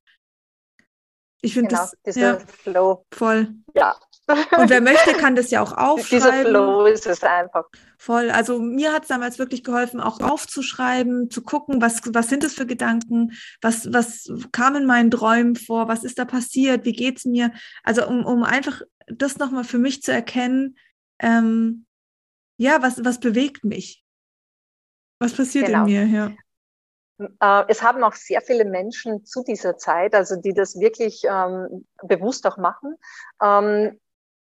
[1.42, 3.06] Ich finde genau, das ja, Flow.
[3.14, 3.54] voll.
[3.74, 3.96] Ja.
[4.58, 6.30] Und wer möchte, kann das ja auch aufschreiben.
[6.30, 7.66] Dieser Flow ist es einfach.
[7.98, 8.30] Voll.
[8.30, 12.54] Also mir hat es damals wirklich geholfen, auch aufzuschreiben, zu gucken, was, was sind es
[12.54, 17.20] für Gedanken, was, was kam in meinen Träumen vor, was ist da passiert, wie geht
[17.20, 17.54] es mir.
[17.84, 20.78] Also um, um einfach das nochmal für mich zu erkennen,
[21.20, 21.86] ähm,
[22.58, 24.04] ja, was, was bewegt mich?
[25.20, 25.86] Was passiert genau.
[25.86, 26.32] in mir, ja.
[27.20, 31.88] Äh, es haben auch sehr viele Menschen zu dieser Zeit, also die das wirklich ähm,
[32.04, 32.96] bewusst auch machen,
[33.42, 34.00] ähm,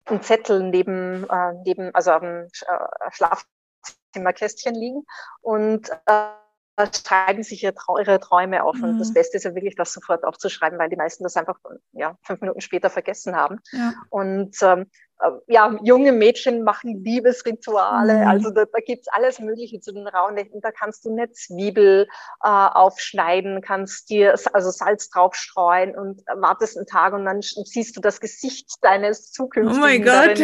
[0.05, 5.05] einen Zettel neben, äh, neben also dem äh, Schlafzimmerkästchen liegen
[5.41, 8.75] und äh, schreiben sich ihre Träume auf.
[8.75, 8.83] Mhm.
[8.83, 9.13] Und das mhm.
[9.13, 11.57] Beste ist ja wirklich, das sofort aufzuschreiben, weil die meisten das einfach
[11.93, 13.59] ja, fünf Minuten später vergessen haben.
[13.71, 13.93] Ja.
[14.09, 15.14] Und ähm, äh,
[15.47, 18.17] ja, junge Mädchen machen Liebesrituale.
[18.17, 18.27] Mhm.
[18.27, 20.61] Also da, da gibt's alles Mögliche zu den Rauhnächten.
[20.61, 22.07] Da kannst du eine Zwiebel
[22.43, 28.01] äh, aufschneiden, kannst dir also Salz draufstreuen und wartest einen Tag und dann siehst du
[28.01, 29.77] das Gesicht deines zukünftigen.
[29.77, 30.41] Oh mein Gott.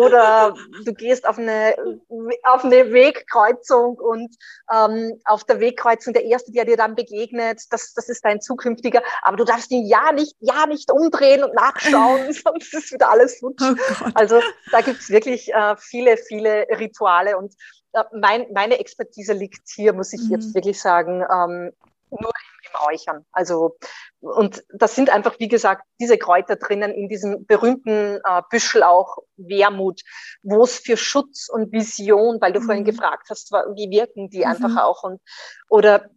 [0.00, 1.76] Oder du gehst auf eine,
[2.44, 4.34] auf eine Wegkreuzung und
[4.72, 9.02] ähm, auf der Wegkreuzung der Erste, der dir dann begegnet, das, das ist dein zukünftiger.
[9.22, 13.38] Aber du darfst ihn ja nicht, ja nicht umdrehen und nachschauen, sonst ist wieder alles
[13.38, 13.62] futsch.
[13.62, 14.40] Oh also
[14.70, 17.54] da gibt es wirklich äh, viele, viele Rituale und
[17.92, 20.32] äh, mein, meine Expertise liegt hier, muss ich mhm.
[20.32, 21.72] jetzt wirklich sagen, ähm,
[22.10, 23.26] nur im, im Räuchern.
[23.32, 23.76] Also
[24.20, 29.18] und das sind einfach, wie gesagt, diese Kräuter drinnen in diesem berühmten äh, Büschel auch
[29.36, 30.02] Wermut,
[30.42, 32.64] wo es für Schutz und Vision, weil du mhm.
[32.64, 34.46] vorhin gefragt hast, wie wirken die mhm.
[34.46, 35.20] einfach auch und
[35.68, 36.10] oder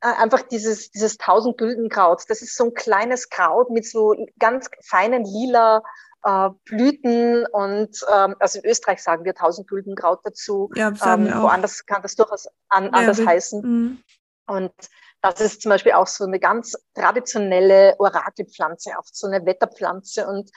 [0.00, 2.22] äh, einfach dieses, dieses Tausendgüldenkraut.
[2.28, 5.82] Das ist so ein kleines Kraut mit so ganz feinen lila
[6.24, 10.70] äh, Blüten und ähm, also in Österreich sagen wir Tausendgüldenkraut dazu.
[10.74, 11.26] Ja, ähm.
[11.26, 13.62] Woanders kann das durchaus an, anders ja, heißen.
[13.62, 14.02] Mhm.
[14.46, 14.72] Und
[15.22, 20.26] das ist zum Beispiel auch so eine ganz traditionelle Orakelpflanze, auch so eine Wetterpflanze.
[20.26, 20.50] Und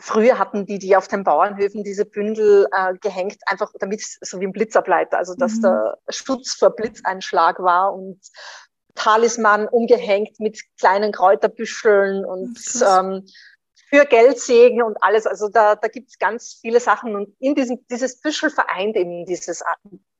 [0.00, 4.46] früher hatten die die auf den Bauernhöfen diese Bündel äh, gehängt, einfach damit so wie
[4.46, 5.62] ein Blitzableiter, also dass mhm.
[5.62, 8.20] der Schutz vor Blitzeinschlag war und
[8.94, 13.26] Talisman umgehängt mit kleinen Kräuterbüscheln und ähm,
[13.92, 15.26] für Geldsegen und alles.
[15.26, 19.26] Also da, da gibt es ganz viele Sachen und in diesem, dieses Büschel vereint eben
[19.26, 19.62] dieses,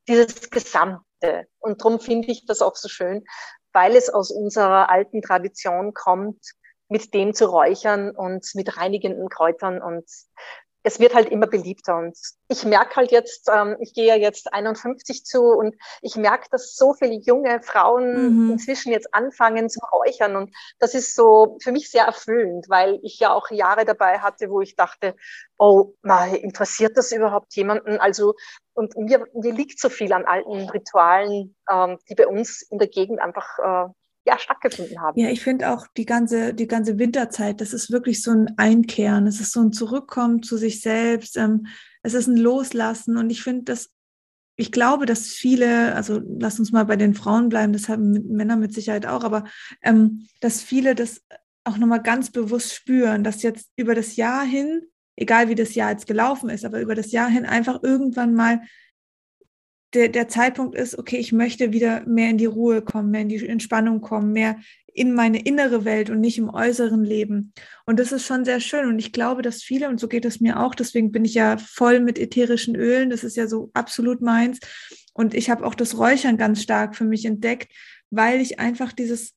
[0.07, 1.47] dieses Gesamte.
[1.59, 3.25] Und darum finde ich das auch so schön,
[3.73, 6.45] weil es aus unserer alten Tradition kommt,
[6.89, 10.05] mit dem zu räuchern und mit reinigenden Kräutern und
[10.83, 11.97] es wird halt immer beliebter.
[11.97, 12.17] Und
[12.49, 16.77] ich merke halt jetzt, ähm, ich gehe ja jetzt 51 zu und ich merke, dass
[16.77, 18.51] so viele junge Frauen mhm.
[18.53, 20.37] inzwischen jetzt anfangen zu räuchern.
[20.37, 24.51] Und das ist so für mich sehr erfüllend, weil ich ja auch Jahre dabei hatte,
[24.51, 25.15] wo ich dachte,
[25.59, 27.99] oh, na, interessiert das überhaupt jemanden?
[27.99, 28.35] Also,
[28.75, 32.89] und mir, mir liegt so viel an alten Ritualen, ähm, die bei uns in der
[32.89, 33.93] Gegend einfach äh,
[34.25, 35.19] ja, stattgefunden haben.
[35.19, 39.27] Ja, ich finde auch die ganze, die ganze Winterzeit, das ist wirklich so ein Einkehren,
[39.27, 41.67] es ist so ein Zurückkommen zu sich selbst, ähm,
[42.03, 43.17] es ist ein Loslassen.
[43.17, 43.91] Und ich finde das,
[44.57, 48.57] ich glaube, dass viele, also lass uns mal bei den Frauen bleiben, das haben Männer
[48.57, 49.45] mit Sicherheit auch, aber
[49.83, 51.23] ähm, dass viele das
[51.65, 54.83] auch nochmal ganz bewusst spüren, dass jetzt über das Jahr hin,
[55.17, 58.63] egal wie das Jahr jetzt gelaufen ist, aber über das Jahr hin einfach irgendwann mal
[59.95, 63.29] der, der Zeitpunkt ist, okay, ich möchte wieder mehr in die Ruhe kommen, mehr in
[63.29, 64.57] die Entspannung kommen, mehr
[64.95, 67.53] in meine innere Welt und nicht im äußeren Leben.
[67.87, 68.89] Und das ist schon sehr schön.
[68.89, 71.57] Und ich glaube, dass viele, und so geht es mir auch, deswegen bin ich ja
[71.57, 74.61] voll mit ätherischen Ölen, das ist ja so absolut meins.
[75.15, 77.73] Und ich habe auch das Räuchern ganz stark für mich entdeckt,
[78.11, 79.35] weil ich einfach dieses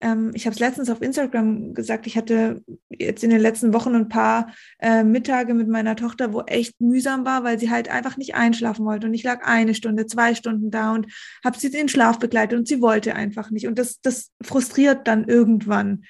[0.00, 3.94] ähm, ich habe es letztens auf Instagram gesagt, ich hatte jetzt in den letzten Wochen
[3.94, 8.16] ein paar äh, Mittage mit meiner Tochter, wo echt mühsam war, weil sie halt einfach
[8.16, 9.06] nicht einschlafen wollte.
[9.06, 11.06] Und ich lag eine Stunde, zwei Stunden da und
[11.44, 13.66] habe sie in den Schlaf begleitet und sie wollte einfach nicht.
[13.66, 16.04] Und das, das frustriert dann irgendwann.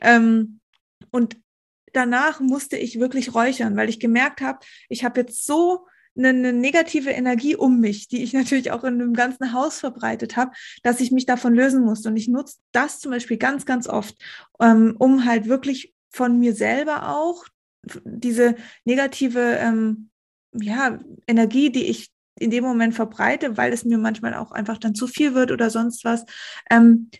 [0.00, 0.60] Ähm,
[1.10, 1.38] und
[1.92, 5.86] danach musste ich wirklich räuchern, weil ich gemerkt habe, ich habe jetzt so
[6.24, 10.52] eine, negative Energie um mich, die ich natürlich auch in dem ganzen Haus verbreitet habe,
[10.82, 12.08] dass ich mich davon lösen musste.
[12.08, 14.16] Und ich nutze das zum Beispiel ganz, ganz oft,
[14.60, 17.44] ähm, um halt wirklich von mir selber auch
[18.04, 20.10] diese negative ähm,
[20.52, 24.94] ja, Energie, die ich in dem Moment verbreite, weil es mir manchmal auch einfach dann
[24.94, 26.24] zu viel wird oder sonst was,
[26.70, 27.10] ähm,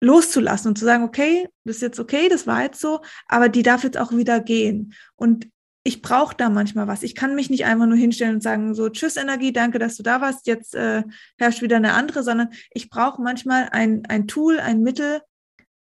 [0.00, 3.62] loszulassen und zu sagen, okay, das ist jetzt okay, das war jetzt so, aber die
[3.62, 4.92] darf jetzt auch wieder gehen.
[5.16, 5.48] Und
[5.86, 7.02] ich brauche da manchmal was.
[7.02, 10.02] Ich kann mich nicht einfach nur hinstellen und sagen, so, tschüss Energie, danke, dass du
[10.02, 11.02] da warst, jetzt äh,
[11.38, 15.20] herrscht wieder eine andere, sondern ich brauche manchmal ein, ein Tool, ein Mittel,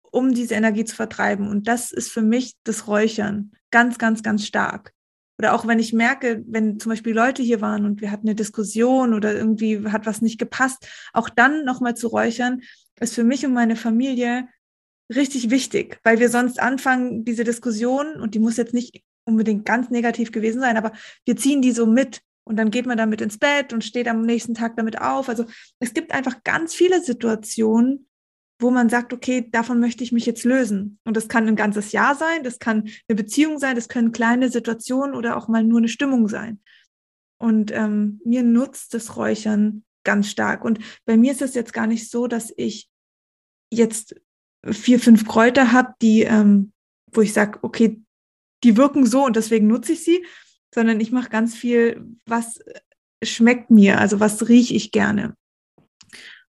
[0.02, 1.48] um diese Energie zu vertreiben.
[1.48, 4.94] Und das ist für mich das Räuchern ganz, ganz, ganz stark.
[5.38, 8.36] Oder auch wenn ich merke, wenn zum Beispiel Leute hier waren und wir hatten eine
[8.36, 12.62] Diskussion oder irgendwie hat was nicht gepasst, auch dann nochmal zu räuchern,
[13.00, 14.48] ist für mich und meine Familie
[15.14, 19.90] richtig wichtig, weil wir sonst anfangen, diese Diskussion, und die muss jetzt nicht unbedingt ganz
[19.90, 20.92] negativ gewesen sein, aber
[21.26, 24.22] wir ziehen die so mit und dann geht man damit ins Bett und steht am
[24.22, 25.30] nächsten Tag damit auf.
[25.30, 25.46] Also
[25.80, 28.08] es gibt einfach ganz viele Situationen,
[28.60, 31.00] wo man sagt, okay, davon möchte ich mich jetzt lösen.
[31.06, 34.50] Und das kann ein ganzes Jahr sein, das kann eine Beziehung sein, das können kleine
[34.50, 36.60] Situationen oder auch mal nur eine Stimmung sein.
[37.40, 40.64] Und ähm, mir nutzt das Räuchern ganz stark.
[40.64, 42.90] Und bei mir ist es jetzt gar nicht so, dass ich
[43.72, 44.16] jetzt
[44.66, 46.72] vier, fünf Kräuter habe, die, ähm,
[47.12, 48.03] wo ich sage, okay,
[48.64, 50.26] die wirken so und deswegen nutze ich sie,
[50.74, 52.60] sondern ich mache ganz viel, was
[53.24, 55.36] schmeckt mir, also was rieche ich gerne.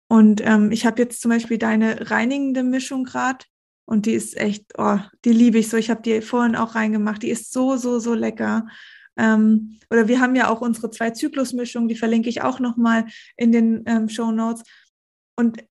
[0.07, 3.45] Und ähm, ich habe jetzt zum Beispiel deine reinigende Mischung gerade
[3.85, 5.77] und die ist echt, oh, die liebe ich so.
[5.77, 7.23] Ich habe die vorhin auch reingemacht.
[7.23, 8.67] Die ist so, so, so lecker.
[9.17, 13.05] Ähm, oder wir haben ja auch unsere zwei Zyklusmischungen, die verlinke ich auch nochmal
[13.37, 14.63] in den ähm, Show Notes.
[15.35, 15.63] Und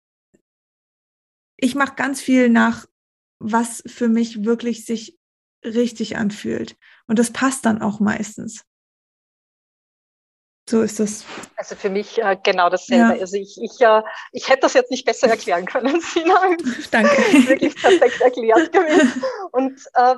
[1.57, 2.87] ich mache ganz viel nach,
[3.38, 5.19] was für mich wirklich sich
[5.64, 6.77] richtig anfühlt.
[7.07, 8.64] Und das passt dann auch meistens.
[10.70, 11.25] So ist das.
[11.57, 13.14] Also für mich äh, genau dasselbe.
[13.14, 13.20] Ja.
[13.20, 16.40] Also ich, ich, äh, ich hätte das jetzt nicht besser erklären können, Sina.
[16.92, 17.11] Danke.
[17.49, 19.25] Wirklich perfekt erklärt gewesen.
[19.51, 20.14] Und äh,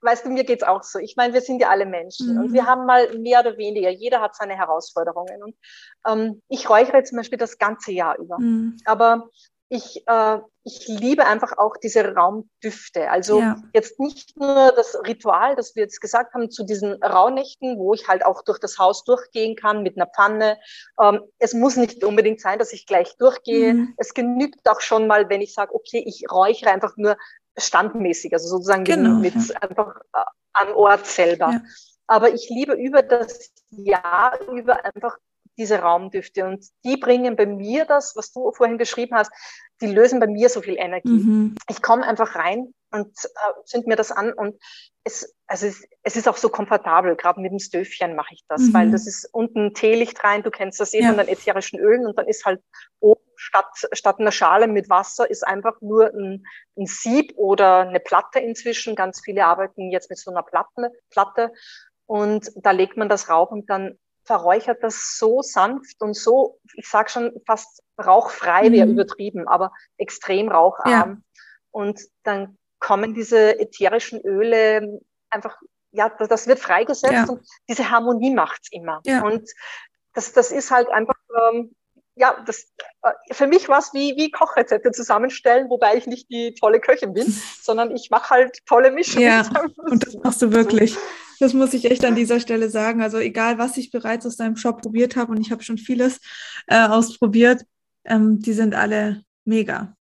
[0.00, 0.98] weißt du, mir geht es auch so.
[0.98, 2.40] Ich meine, wir sind ja alle Menschen mhm.
[2.40, 5.42] und wir haben mal mehr oder weniger, jeder hat seine Herausforderungen.
[5.42, 5.54] Und
[6.08, 8.38] ähm, ich räuchere zum Beispiel das ganze Jahr über.
[8.38, 8.78] Mhm.
[8.86, 9.28] Aber
[9.72, 13.08] ich, äh, ich liebe einfach auch diese Raumdüfte.
[13.08, 13.56] Also ja.
[13.72, 18.08] jetzt nicht nur das Ritual, das wir jetzt gesagt haben, zu diesen Rauhnächten, wo ich
[18.08, 20.58] halt auch durch das Haus durchgehen kann mit einer Pfanne.
[21.00, 23.74] Ähm, es muss nicht unbedingt sein, dass ich gleich durchgehe.
[23.74, 23.94] Mhm.
[23.96, 27.16] Es genügt auch schon mal, wenn ich sage, okay, ich räuchere einfach nur
[27.56, 29.56] standmäßig, also sozusagen genau, mit, ja.
[29.60, 31.52] einfach äh, am Ort selber.
[31.52, 31.62] Ja.
[32.08, 35.16] Aber ich liebe über das Jahr über einfach
[35.60, 36.44] diese Raumdüfte.
[36.46, 39.30] Und die bringen bei mir das, was du vorhin beschrieben hast,
[39.80, 41.08] die lösen bei mir so viel Energie.
[41.08, 41.54] Mhm.
[41.68, 44.60] Ich komme einfach rein und äh, zünd mir das an und
[45.04, 48.62] es, also es, es, ist auch so komfortabel, gerade mit dem Stöfchen mache ich das,
[48.62, 48.74] mhm.
[48.74, 51.08] weil das ist unten Teelicht rein, du kennst das eh ja.
[51.08, 52.60] von den ätherischen Ölen und dann ist halt
[52.98, 56.44] oben statt, statt einer Schale mit Wasser ist einfach nur ein,
[56.76, 58.94] ein Sieb oder eine Platte inzwischen.
[58.94, 61.52] Ganz viele arbeiten jetzt mit so einer Platte, Platte
[62.06, 63.98] und da legt man das rauf und dann
[64.30, 68.72] verräuchert das so sanft und so, ich sag schon fast rauchfrei, mhm.
[68.72, 70.90] wäre übertrieben, aber extrem raucharm.
[70.92, 71.16] Ja.
[71.72, 75.58] Und dann kommen diese ätherischen Öle einfach,
[75.90, 77.24] ja, das, wird freigesetzt ja.
[77.28, 79.00] und diese Harmonie macht's immer.
[79.04, 79.24] Ja.
[79.24, 79.50] Und
[80.14, 81.18] das, das ist halt einfach,
[81.52, 81.74] ähm,
[82.20, 82.66] ja, das,
[83.02, 87.14] äh, für mich war es wie, wie Kochrezepte zusammenstellen, wobei ich nicht die tolle Köchin
[87.14, 87.26] bin,
[87.62, 89.26] sondern ich mache halt tolle Mischungen.
[89.26, 90.96] Ja, und das machst du wirklich.
[91.40, 93.02] Das muss ich echt an dieser Stelle sagen.
[93.02, 96.20] Also egal, was ich bereits aus deinem Shop probiert habe, und ich habe schon vieles
[96.66, 97.64] äh, ausprobiert,
[98.04, 99.96] ähm, die sind alle mega.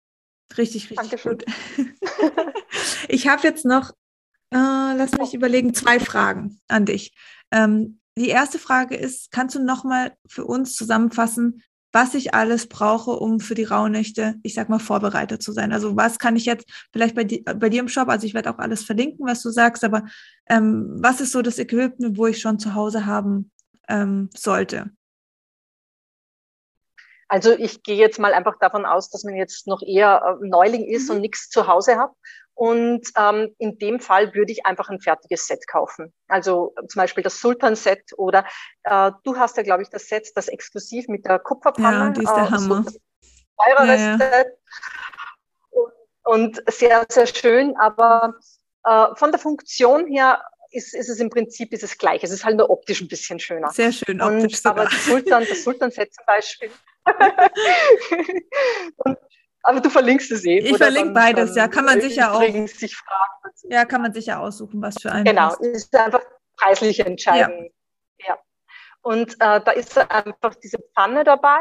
[0.57, 1.39] Richtig, richtig Dankeschön.
[1.39, 1.45] gut.
[3.09, 3.91] ich habe jetzt noch
[4.55, 7.13] äh, lass mich überlegen, zwei Fragen an dich.
[7.51, 13.13] Ähm, die erste Frage ist, kannst du nochmal für uns zusammenfassen, was ich alles brauche,
[13.13, 15.73] um für die Rauhnächte, ich sag mal, vorbereitet zu sein.
[15.73, 18.51] Also was kann ich jetzt vielleicht bei, di bei dir im Shop, also ich werde
[18.51, 20.03] auch alles verlinken, was du sagst, aber
[20.49, 23.53] ähm, was ist so das Equipment, wo ich schon zu Hause haben
[23.89, 24.91] ähm, sollte?
[27.29, 30.85] Also ich gehe jetzt mal einfach davon aus, dass man jetzt noch eher äh, Neuling
[30.85, 31.17] ist mhm.
[31.17, 32.11] und nichts zu Hause hat.
[32.55, 36.13] Und ähm, in dem Fall würde ich einfach ein fertiges Set kaufen.
[36.29, 38.47] Also zum Beispiel das Sultan-Set oder
[38.85, 42.07] äh, du hast ja, glaube ich, das Set, das exklusiv mit der Kupferpanne.
[42.07, 42.85] Ja, die ist der äh, Hammer.
[43.57, 44.19] Teureres ja, ja.
[44.19, 44.59] Set.
[46.25, 48.35] Und sehr, sehr schön, aber
[48.85, 52.23] äh, von der Funktion her ist, ist es im Prinzip ist es gleich.
[52.23, 53.71] Es ist halt nur optisch ein bisschen schöner.
[53.71, 54.65] Sehr schön optisch.
[54.65, 56.71] Und, aber das Sultan, das Sultan-Set zum Beispiel.
[58.97, 59.19] und
[59.65, 60.59] aber du verlinkst es eh.
[60.59, 61.69] Ich verlinke dann, beides, dann ja.
[61.69, 62.41] Kann man sich ja auch.
[62.41, 62.97] Sich
[63.65, 65.25] ja, kann man sich ja aussuchen, was für einen.
[65.25, 66.21] Genau, ist, ist einfach
[66.57, 67.73] preislich entscheidend.
[68.21, 68.29] Ja.
[68.29, 68.39] ja.
[69.01, 71.61] Und äh, da ist einfach diese Pfanne dabei.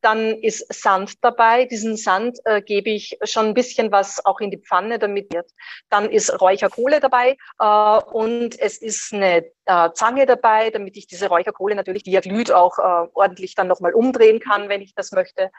[0.00, 1.64] Dann ist Sand dabei.
[1.64, 5.50] Diesen Sand äh, gebe ich schon ein bisschen was auch in die Pfanne, damit wird.
[5.90, 11.28] Dann ist Räucherkohle dabei äh, und es ist eine äh, Zange dabei, damit ich diese
[11.28, 15.10] Räucherkohle natürlich, die ja glüht, auch äh, ordentlich dann nochmal umdrehen kann, wenn ich das
[15.10, 15.50] möchte.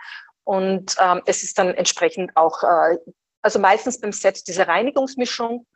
[0.49, 2.97] Und ähm, es ist dann entsprechend auch, äh,
[3.43, 5.67] also meistens beim Set diese Reinigungsmischung.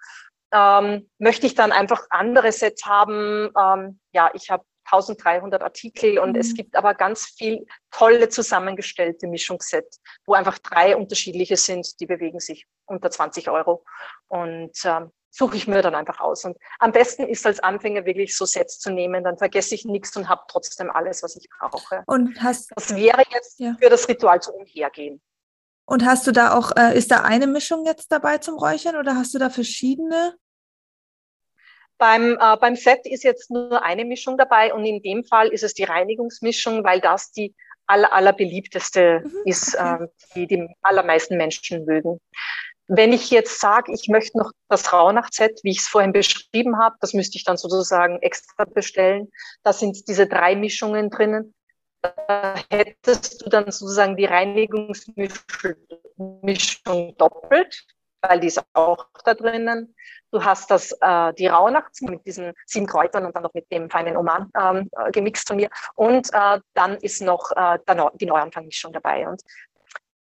[0.51, 3.51] Ähm, möchte ich dann einfach andere Sets haben?
[3.55, 6.39] Ähm, ja, ich habe 1300 Artikel und mhm.
[6.39, 12.39] es gibt aber ganz viel tolle zusammengestellte Mischungssets, wo einfach drei unterschiedliche sind, die bewegen
[12.39, 13.85] sich unter 20 Euro.
[14.27, 16.45] Und ähm, suche ich mir dann einfach aus.
[16.45, 20.15] Und am besten ist als Anfänger wirklich so Sets zu nehmen, dann vergesse ich nichts
[20.15, 22.03] und habe trotzdem alles, was ich brauche.
[22.05, 23.75] Und hast das wäre jetzt ja.
[23.81, 25.21] für das Ritual zu umhergehen.
[25.85, 29.15] Und hast du da auch, äh, ist da eine Mischung jetzt dabei zum Räuchern oder
[29.15, 30.35] hast du da verschiedene?
[31.97, 35.63] Beim, äh, beim Set ist jetzt nur eine Mischung dabei und in dem Fall ist
[35.63, 37.55] es die Reinigungsmischung, weil das die
[37.87, 40.03] aller, allerbeliebteste mhm, ist, okay.
[40.03, 42.19] äh, die die allermeisten Menschen mögen.
[42.87, 46.95] Wenn ich jetzt sage, ich möchte noch das Rauhnachtsset, wie ich es vorhin beschrieben habe,
[46.99, 49.31] das müsste ich dann sozusagen extra bestellen.
[49.63, 51.53] Da sind diese drei Mischungen drinnen.
[52.01, 57.85] Da hättest du dann sozusagen die Reinigungsmischung doppelt,
[58.21, 59.95] weil die ist auch da drinnen.
[60.31, 63.89] Du hast das, äh, die Rauhnachts mit diesen sieben Kräutern und dann noch mit dem
[63.89, 65.69] feinen Oman ähm, äh, gemixt von mir.
[65.95, 67.79] Und äh, dann ist noch äh,
[68.15, 69.27] die Neuanfangmischung dabei.
[69.27, 69.41] Und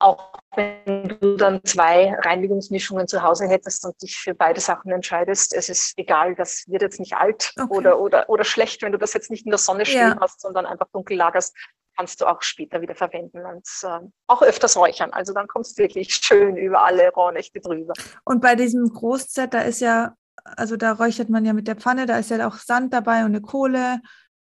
[0.01, 5.55] auch wenn du dann zwei Reinigungsmischungen zu Hause hättest und dich für beide Sachen entscheidest,
[5.55, 7.69] es ist egal, das wird jetzt nicht alt okay.
[7.71, 10.19] oder, oder, oder schlecht, wenn du das jetzt nicht in der Sonne stehen ja.
[10.21, 11.55] hast, sondern einfach dunkel lagerst,
[11.97, 15.13] kannst du auch später wieder verwenden und äh, auch öfters räuchern.
[15.13, 17.93] Also dann kommst du wirklich schön über alle Rohrnächte drüber.
[18.25, 22.07] Und bei diesem Großset, da ist ja, also da räuchert man ja mit der Pfanne,
[22.07, 24.01] da ist ja auch Sand dabei und eine Kohle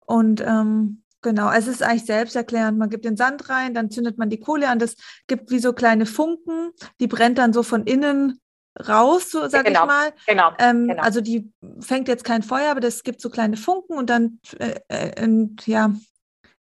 [0.06, 2.78] und ähm, Genau, es ist eigentlich selbsterklärend.
[2.78, 4.80] Man gibt den Sand rein, dann zündet man die Kohle an.
[4.80, 4.96] Das
[5.28, 8.40] gibt wie so kleine Funken, die brennt dann so von innen
[8.88, 10.14] raus, so sag genau, ich mal.
[10.28, 11.04] Genau, ähm, genau.
[11.04, 14.80] Also die fängt jetzt kein Feuer, aber das gibt so kleine Funken und dann äh,
[14.88, 15.94] äh, ja,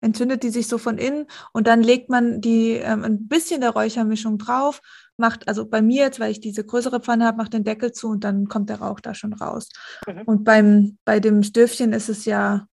[0.01, 3.71] entzündet die sich so von innen und dann legt man die ähm, ein bisschen der
[3.71, 4.81] Räuchermischung drauf,
[5.17, 8.09] macht, also bei mir jetzt, weil ich diese größere Pfanne habe, macht den Deckel zu
[8.09, 9.69] und dann kommt der Rauch da schon raus.
[10.07, 10.23] Mhm.
[10.25, 12.67] Und beim, bei dem Stöfchen ist es ja,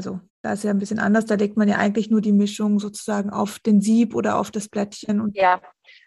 [0.00, 1.26] also da ist ja ein bisschen anders.
[1.26, 4.68] Da legt man ja eigentlich nur die Mischung sozusagen auf den Sieb oder auf das
[4.68, 5.20] Blättchen.
[5.20, 5.60] Und ja,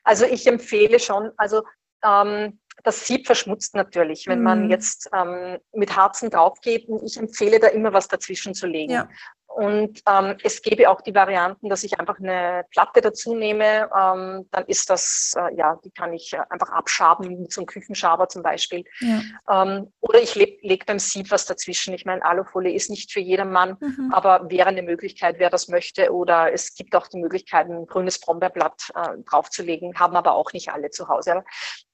[0.03, 1.61] also ich empfehle schon, also
[2.03, 4.43] ähm, das Sieb verschmutzt natürlich, wenn mm.
[4.43, 4.71] man mhm.
[4.71, 6.87] jetzt ähm, mit Harzen drauf geht.
[6.87, 8.93] Und ich empfehle da immer was dazwischen zu legen.
[8.93, 9.09] Ja.
[9.55, 13.89] Und ähm, es gäbe auch die Varianten, dass ich einfach eine Platte dazu nehme.
[13.95, 17.67] Ähm, dann ist das, äh, ja, die kann ich äh, einfach abschaben mit so einem
[17.67, 18.83] Küchenschaber zum Beispiel.
[18.99, 19.21] Ja.
[19.63, 21.93] Ähm, oder ich lege leg beim Sieb was dazwischen.
[21.93, 24.11] Ich meine, Alufolie ist nicht für jedermann, mhm.
[24.11, 26.11] aber wäre eine Möglichkeit, wer das möchte.
[26.11, 30.71] Oder es gibt auch die Möglichkeit, ein grünes Brombeerblatt äh, draufzulegen, haben aber auch nicht
[30.71, 31.31] alle zu Hause.
[31.33, 31.45] Aber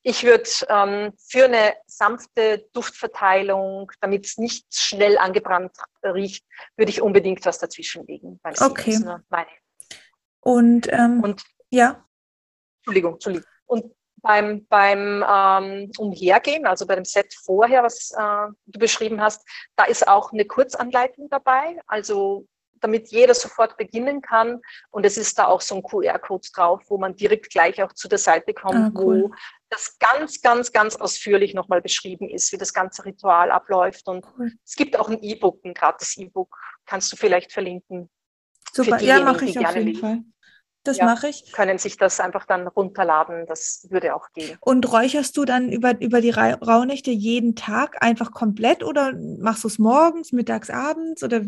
[0.03, 5.71] ich würde ähm, für eine sanfte Duftverteilung, damit es nicht schnell angebrannt
[6.03, 6.45] riecht,
[6.77, 8.39] würde ich unbedingt was dazwischen legen.
[8.43, 8.97] okay.
[10.41, 12.05] Und, ähm, und ja.
[12.79, 13.47] Entschuldigung, Entschuldigung.
[13.65, 19.47] Und beim, beim ähm, Umhergehen, also bei dem Set vorher, was äh, du beschrieben hast,
[19.75, 21.79] da ist auch eine Kurzanleitung dabei.
[21.87, 22.47] Also
[22.81, 24.61] damit jeder sofort beginnen kann.
[24.89, 28.07] Und es ist da auch so ein QR-Code drauf, wo man direkt gleich auch zu
[28.07, 29.23] der Seite kommt, ah, cool.
[29.23, 29.35] wo
[29.70, 34.07] das ganz, ganz, ganz ausführlich nochmal beschrieben ist, wie das ganze Ritual abläuft.
[34.07, 34.53] Und cool.
[34.65, 36.55] es gibt auch ein E-Book, ein gratis E-Book,
[36.86, 38.09] kannst du vielleicht verlinken.
[38.74, 40.01] Super, ja, mache ich auf jeden lesen.
[40.01, 40.20] Fall.
[40.84, 41.51] Das ja, mache ich.
[41.51, 44.57] Können sich das einfach dann runterladen, das würde auch gehen.
[44.61, 49.65] Und räucherst du dann über, über die Ra Rauhnächte jeden Tag einfach komplett oder machst
[49.65, 51.41] du es morgens, mittags, abends oder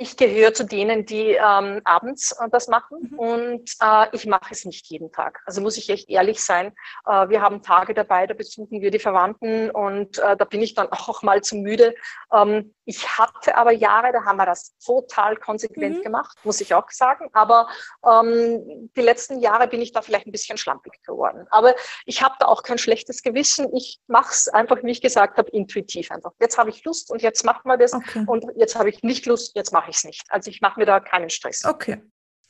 [0.00, 3.18] ich gehöre zu denen, die ähm, abends äh, das machen mhm.
[3.18, 5.42] und äh, ich mache es nicht jeden Tag.
[5.44, 6.72] Also muss ich echt ehrlich sein.
[7.06, 10.74] Äh, wir haben Tage dabei, da besuchen wir die Verwandten und äh, da bin ich
[10.74, 11.94] dann auch mal zu müde.
[12.32, 16.02] Ähm, ich hatte aber Jahre, da haben wir das total konsequent mhm.
[16.02, 17.30] gemacht, muss ich auch sagen.
[17.32, 17.68] Aber
[18.04, 21.46] ähm, die letzten Jahre bin ich da vielleicht ein bisschen schlampig geworden.
[21.50, 23.72] Aber ich habe da auch kein schlechtes Gewissen.
[23.76, 26.32] Ich mache es einfach, wie ich gesagt habe, intuitiv einfach.
[26.40, 27.92] Jetzt habe ich Lust und jetzt machen wir das.
[27.92, 28.24] Okay.
[28.26, 30.24] Und jetzt habe ich nicht Lust, jetzt mache ich es nicht.
[30.28, 31.64] Also ich mache mir da keinen Stress.
[31.64, 32.02] Okay,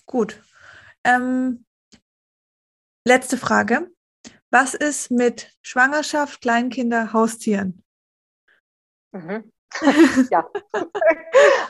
[0.07, 0.43] gut.
[1.05, 1.67] Ähm,
[3.07, 3.91] letzte Frage.
[4.51, 7.85] Was ist mit Schwangerschaft, Kleinkinder, Haustieren?
[9.13, 9.53] Mhm.
[10.31, 10.49] Ja.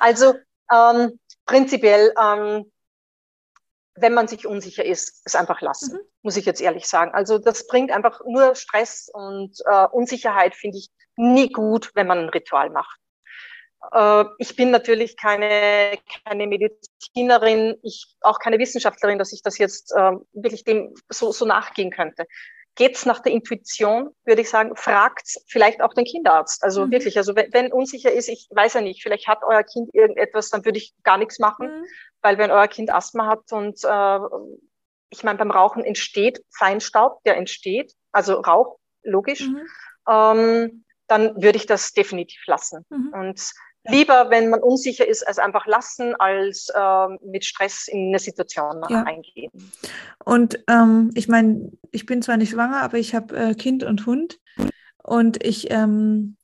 [0.01, 0.35] also
[0.73, 2.71] ähm, prinzipiell, ähm,
[3.97, 6.01] wenn man sich unsicher ist, es einfach lassen, mhm.
[6.23, 7.13] muss ich jetzt ehrlich sagen.
[7.13, 12.19] Also das bringt einfach nur Stress und äh, Unsicherheit, finde ich, nie gut, wenn man
[12.19, 12.99] ein Ritual macht.
[13.93, 19.93] Äh, ich bin natürlich keine, keine Medizinerin, ich auch keine Wissenschaftlerin, dass ich das jetzt
[19.93, 22.27] äh, wirklich dem so, so nachgehen könnte.
[22.77, 26.63] Geht's nach der Intuition, würde ich sagen, fragt vielleicht auch den Kinderarzt.
[26.63, 26.93] Also mhm.
[26.93, 30.51] wirklich, also wenn, wenn, unsicher ist, ich weiß ja nicht, vielleicht hat euer Kind irgendetwas,
[30.51, 31.85] dann würde ich gar nichts machen, mhm.
[32.23, 34.19] weil wenn euer Kind Asthma hat und äh,
[35.11, 39.67] ich meine, beim Rauchen entsteht Feinstaub, der entsteht, also Rauch, logisch, mhm.
[40.09, 42.87] ähm, dann würde ich das definitiv lassen.
[42.89, 43.13] Mhm.
[43.13, 43.53] Und
[43.89, 48.83] lieber, wenn man unsicher ist, es einfach lassen, als äh, mit Stress in eine Situation
[48.89, 49.03] ja.
[49.05, 49.51] eingehen.
[50.25, 54.07] Und ähm, ich meine, ich bin zwar nicht schwanger, aber ich habe äh, Kind und
[54.07, 54.39] Hund.
[55.03, 56.37] Und ich ähm,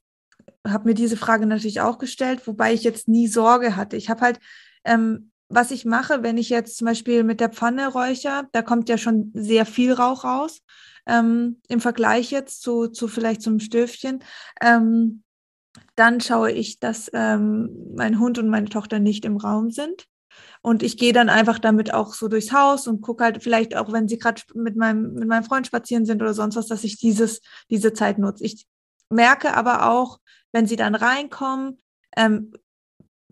[0.67, 3.97] habe mir diese Frage natürlich auch gestellt, wobei ich jetzt nie Sorge hatte.
[3.97, 4.41] Ich habe halt,
[4.85, 8.89] ähm, was ich mache, wenn ich jetzt zum Beispiel mit der Pfanne räucher, da kommt
[8.89, 10.63] ja schon sehr viel Rauch raus.
[11.07, 14.25] Ähm, Im Vergleich jetzt zu, zu vielleicht zum Stöfchen.
[14.61, 15.23] Ähm,
[15.97, 20.07] dann schaue ich, dass ähm, mein Hund und meine Tochter nicht im Raum sind.
[20.63, 23.93] Und ich gehe dann einfach damit auch so durchs Haus und gucke halt vielleicht auch,
[23.93, 26.99] wenn sie gerade mit meinem, mit meinem Freund spazieren sind oder sonst was, dass ich
[26.99, 27.41] dieses,
[27.71, 28.45] diese Zeit nutze.
[28.45, 28.67] Ich
[29.09, 30.19] merke aber auch,
[30.53, 31.79] wenn sie dann reinkommen,
[32.17, 32.53] ähm,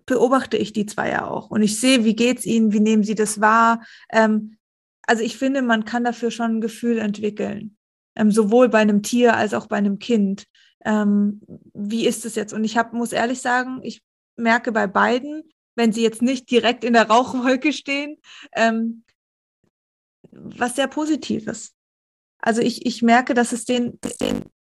[0.07, 1.51] beobachte ich die zwei ja auch.
[1.51, 3.83] Und ich sehe, wie geht's ihnen, wie nehmen sie das wahr.
[4.13, 4.57] Ähm,
[5.07, 7.77] also ich finde, man kann dafür schon ein Gefühl entwickeln.
[8.17, 10.45] Ähm, sowohl bei einem Tier als auch bei einem Kind
[10.85, 11.41] ähm,
[11.73, 12.53] wie ist es jetzt?
[12.53, 14.03] Und ich hab, muss ehrlich sagen, ich
[14.37, 15.43] merke bei beiden,
[15.77, 18.17] wenn sie jetzt nicht direkt in der Rauchwolke stehen,
[18.55, 19.05] ähm,
[20.31, 21.75] was sehr Positives.
[22.39, 23.99] Also ich, ich merke, dass es denen,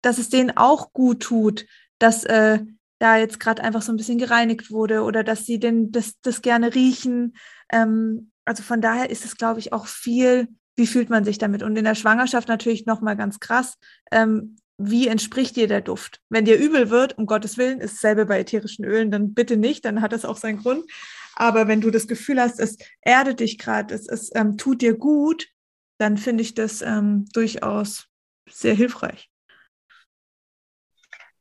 [0.02, 1.66] dass es denen auch gut tut,
[2.00, 2.60] dass äh,
[3.00, 6.42] da jetzt gerade einfach so ein bisschen gereinigt wurde oder dass sie denn das, das
[6.42, 7.36] gerne riechen.
[7.72, 11.64] Ähm, also von daher ist es, glaube ich, auch viel, wie fühlt man sich damit?
[11.64, 13.78] Und in der Schwangerschaft natürlich nochmal ganz krass.
[14.12, 16.22] Ähm, wie entspricht dir der Duft?
[16.30, 19.86] Wenn dir übel wird, um Gottes Willen, ist dasselbe bei ätherischen Ölen, dann bitte nicht,
[19.86, 20.90] dann hat das auch seinen Grund.
[21.36, 24.96] Aber wenn du das Gefühl hast, es erdet dich gerade, es, es ähm, tut dir
[24.96, 25.48] gut,
[26.00, 28.08] dann finde ich das ähm, durchaus
[28.50, 29.30] sehr hilfreich.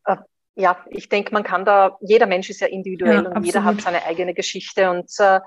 [0.05, 0.17] Äh,
[0.55, 3.47] ja, ich denke, man kann da, jeder Mensch ist ja individuell ja, und absolut.
[3.47, 5.41] jeder hat seine eigene Geschichte und äh,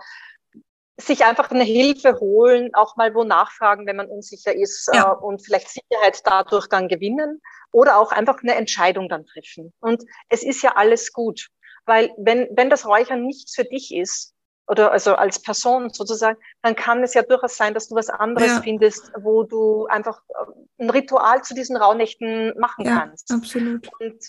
[1.00, 5.14] sich einfach eine Hilfe holen, auch mal wo nachfragen, wenn man unsicher ist ja.
[5.14, 7.42] äh, und vielleicht Sicherheit dadurch dann gewinnen
[7.72, 9.74] oder auch einfach eine Entscheidung dann treffen.
[9.80, 11.48] Und es ist ja alles gut,
[11.86, 14.34] weil wenn, wenn das Räuchern nichts für dich ist,
[14.68, 18.50] oder also als Person sozusagen, dann kann es ja durchaus sein, dass du was anderes
[18.50, 18.62] ja.
[18.62, 23.32] findest, wo du einfach äh, ein Ritual zu diesen Rauhnächten machen ja, kannst.
[23.32, 23.90] Absolut.
[24.00, 24.20] Und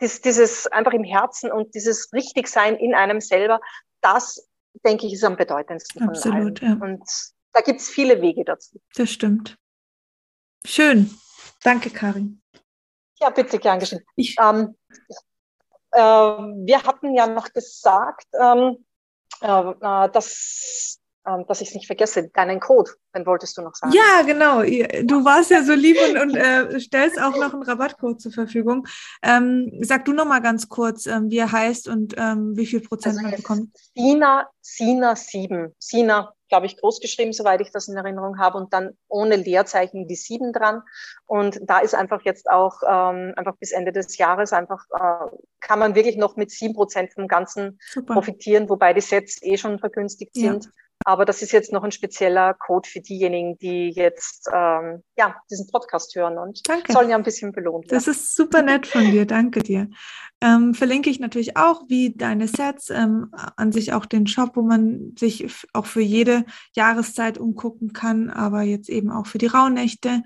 [0.00, 3.60] dies, dieses einfach im Herzen und dieses Richtigsein in einem selber,
[4.00, 4.48] das
[4.84, 6.60] denke ich ist am bedeutendsten Absolut.
[6.60, 6.72] Ja.
[6.72, 7.04] Und
[7.52, 8.80] da gibt es viele Wege dazu.
[8.94, 9.56] Das stimmt.
[10.66, 11.10] Schön.
[11.62, 12.42] Danke, Karin.
[13.20, 14.04] Ja, bitte, gern geschehen.
[14.16, 14.76] Ich, ähm,
[15.92, 18.84] äh, wir hatten ja noch gesagt, ähm,
[19.40, 23.94] äh, äh dass dass ich es nicht vergesse, deinen Code, den wolltest du noch sagen.
[23.94, 24.62] Ja, genau.
[25.04, 28.86] Du warst ja so lieb und, und äh, stellst auch noch einen Rabattcode zur Verfügung.
[29.22, 32.80] Ähm, sag du noch mal ganz kurz, ähm, wie er heißt und ähm, wie viel
[32.80, 33.70] Prozent also man bekommt.
[33.94, 35.74] Sina, Sina 7.
[35.78, 40.06] Sina, glaube ich, groß geschrieben, soweit ich das in Erinnerung habe, und dann ohne Leerzeichen
[40.06, 40.82] die 7 dran.
[41.26, 45.78] Und da ist einfach jetzt auch, ähm, einfach bis Ende des Jahres einfach, äh, kann
[45.78, 48.14] man wirklich noch mit 7 Prozent vom Ganzen Super.
[48.14, 50.70] profitieren, wobei die Sets eh schon vergünstigt sind.
[51.04, 55.66] Aber das ist jetzt noch ein spezieller Code für diejenigen, die jetzt ähm, ja, diesen
[55.66, 56.92] Podcast hören und Danke.
[56.92, 57.94] sollen ja ein bisschen belohnt werden.
[57.94, 59.26] Das ist super nett von dir.
[59.26, 59.90] Danke dir.
[60.40, 64.62] Ähm, verlinke ich natürlich auch, wie deine Sets, ähm, an sich auch den Shop, wo
[64.62, 70.22] man sich auch für jede Jahreszeit umgucken kann, aber jetzt eben auch für die Rauhnächte.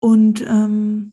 [0.00, 1.12] Und ähm,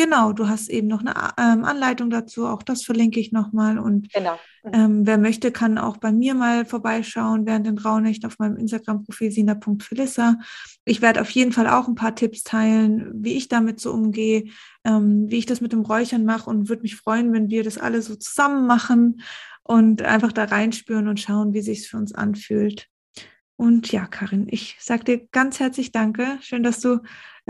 [0.00, 3.78] Genau, du hast eben noch eine ähm, Anleitung dazu, auch das verlinke ich nochmal.
[3.78, 4.40] Und genau.
[4.64, 4.70] Mhm.
[4.72, 9.30] ähm, wer möchte, kann auch bei mir mal vorbeischauen während den Raunächten auf meinem Instagram-Profil
[9.30, 10.38] sina.felissa.
[10.86, 14.44] Ich werde auf jeden Fall auch ein paar Tipps teilen, wie ich damit so umgehe,
[14.84, 17.76] ähm, wie ich das mit dem Räuchern mache und würde mich freuen, wenn wir das
[17.76, 19.20] alle so zusammen machen
[19.64, 22.88] und einfach da reinspüren und schauen, wie sich es für uns anfühlt.
[23.56, 26.38] Und ja, Karin, ich sage dir ganz herzlich Danke.
[26.40, 27.00] Schön, dass du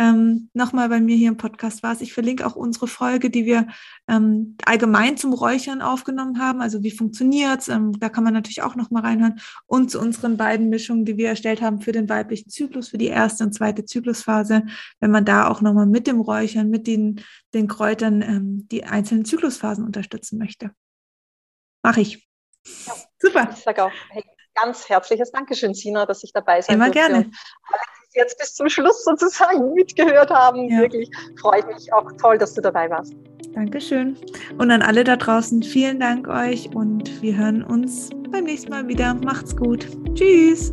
[0.00, 2.00] ähm, nochmal bei mir hier im Podcast warst.
[2.00, 3.66] Ich verlinke auch unsere Folge, die wir
[4.08, 6.62] ähm, allgemein zum Räuchern aufgenommen haben.
[6.62, 7.68] Also wie funktioniert's?
[7.68, 9.38] Ähm, da kann man natürlich auch nochmal reinhören.
[9.66, 13.08] Und zu unseren beiden Mischungen, die wir erstellt haben für den weiblichen Zyklus, für die
[13.08, 14.64] erste und zweite Zyklusphase,
[15.00, 17.20] wenn man da auch nochmal mit dem Räuchern, mit den,
[17.52, 20.70] den Kräutern ähm, die einzelnen Zyklusphasen unterstützen möchte.
[21.82, 22.26] Mache ich.
[22.86, 23.50] Ja, Super.
[23.52, 24.24] Ich sage auch, hey,
[24.54, 27.10] ganz herzliches Dankeschön, Sina, dass ich dabei sein Immer durfte.
[27.12, 27.30] gerne.
[28.14, 30.80] Jetzt bis zum Schluss sozusagen mitgehört haben, ja.
[30.80, 33.14] wirklich freue ich mich auch toll, dass du dabei warst.
[33.54, 34.16] Dankeschön.
[34.58, 38.86] Und an alle da draußen, vielen Dank euch und wir hören uns beim nächsten Mal
[38.86, 39.14] wieder.
[39.14, 39.86] Macht's gut.
[40.14, 40.72] Tschüss.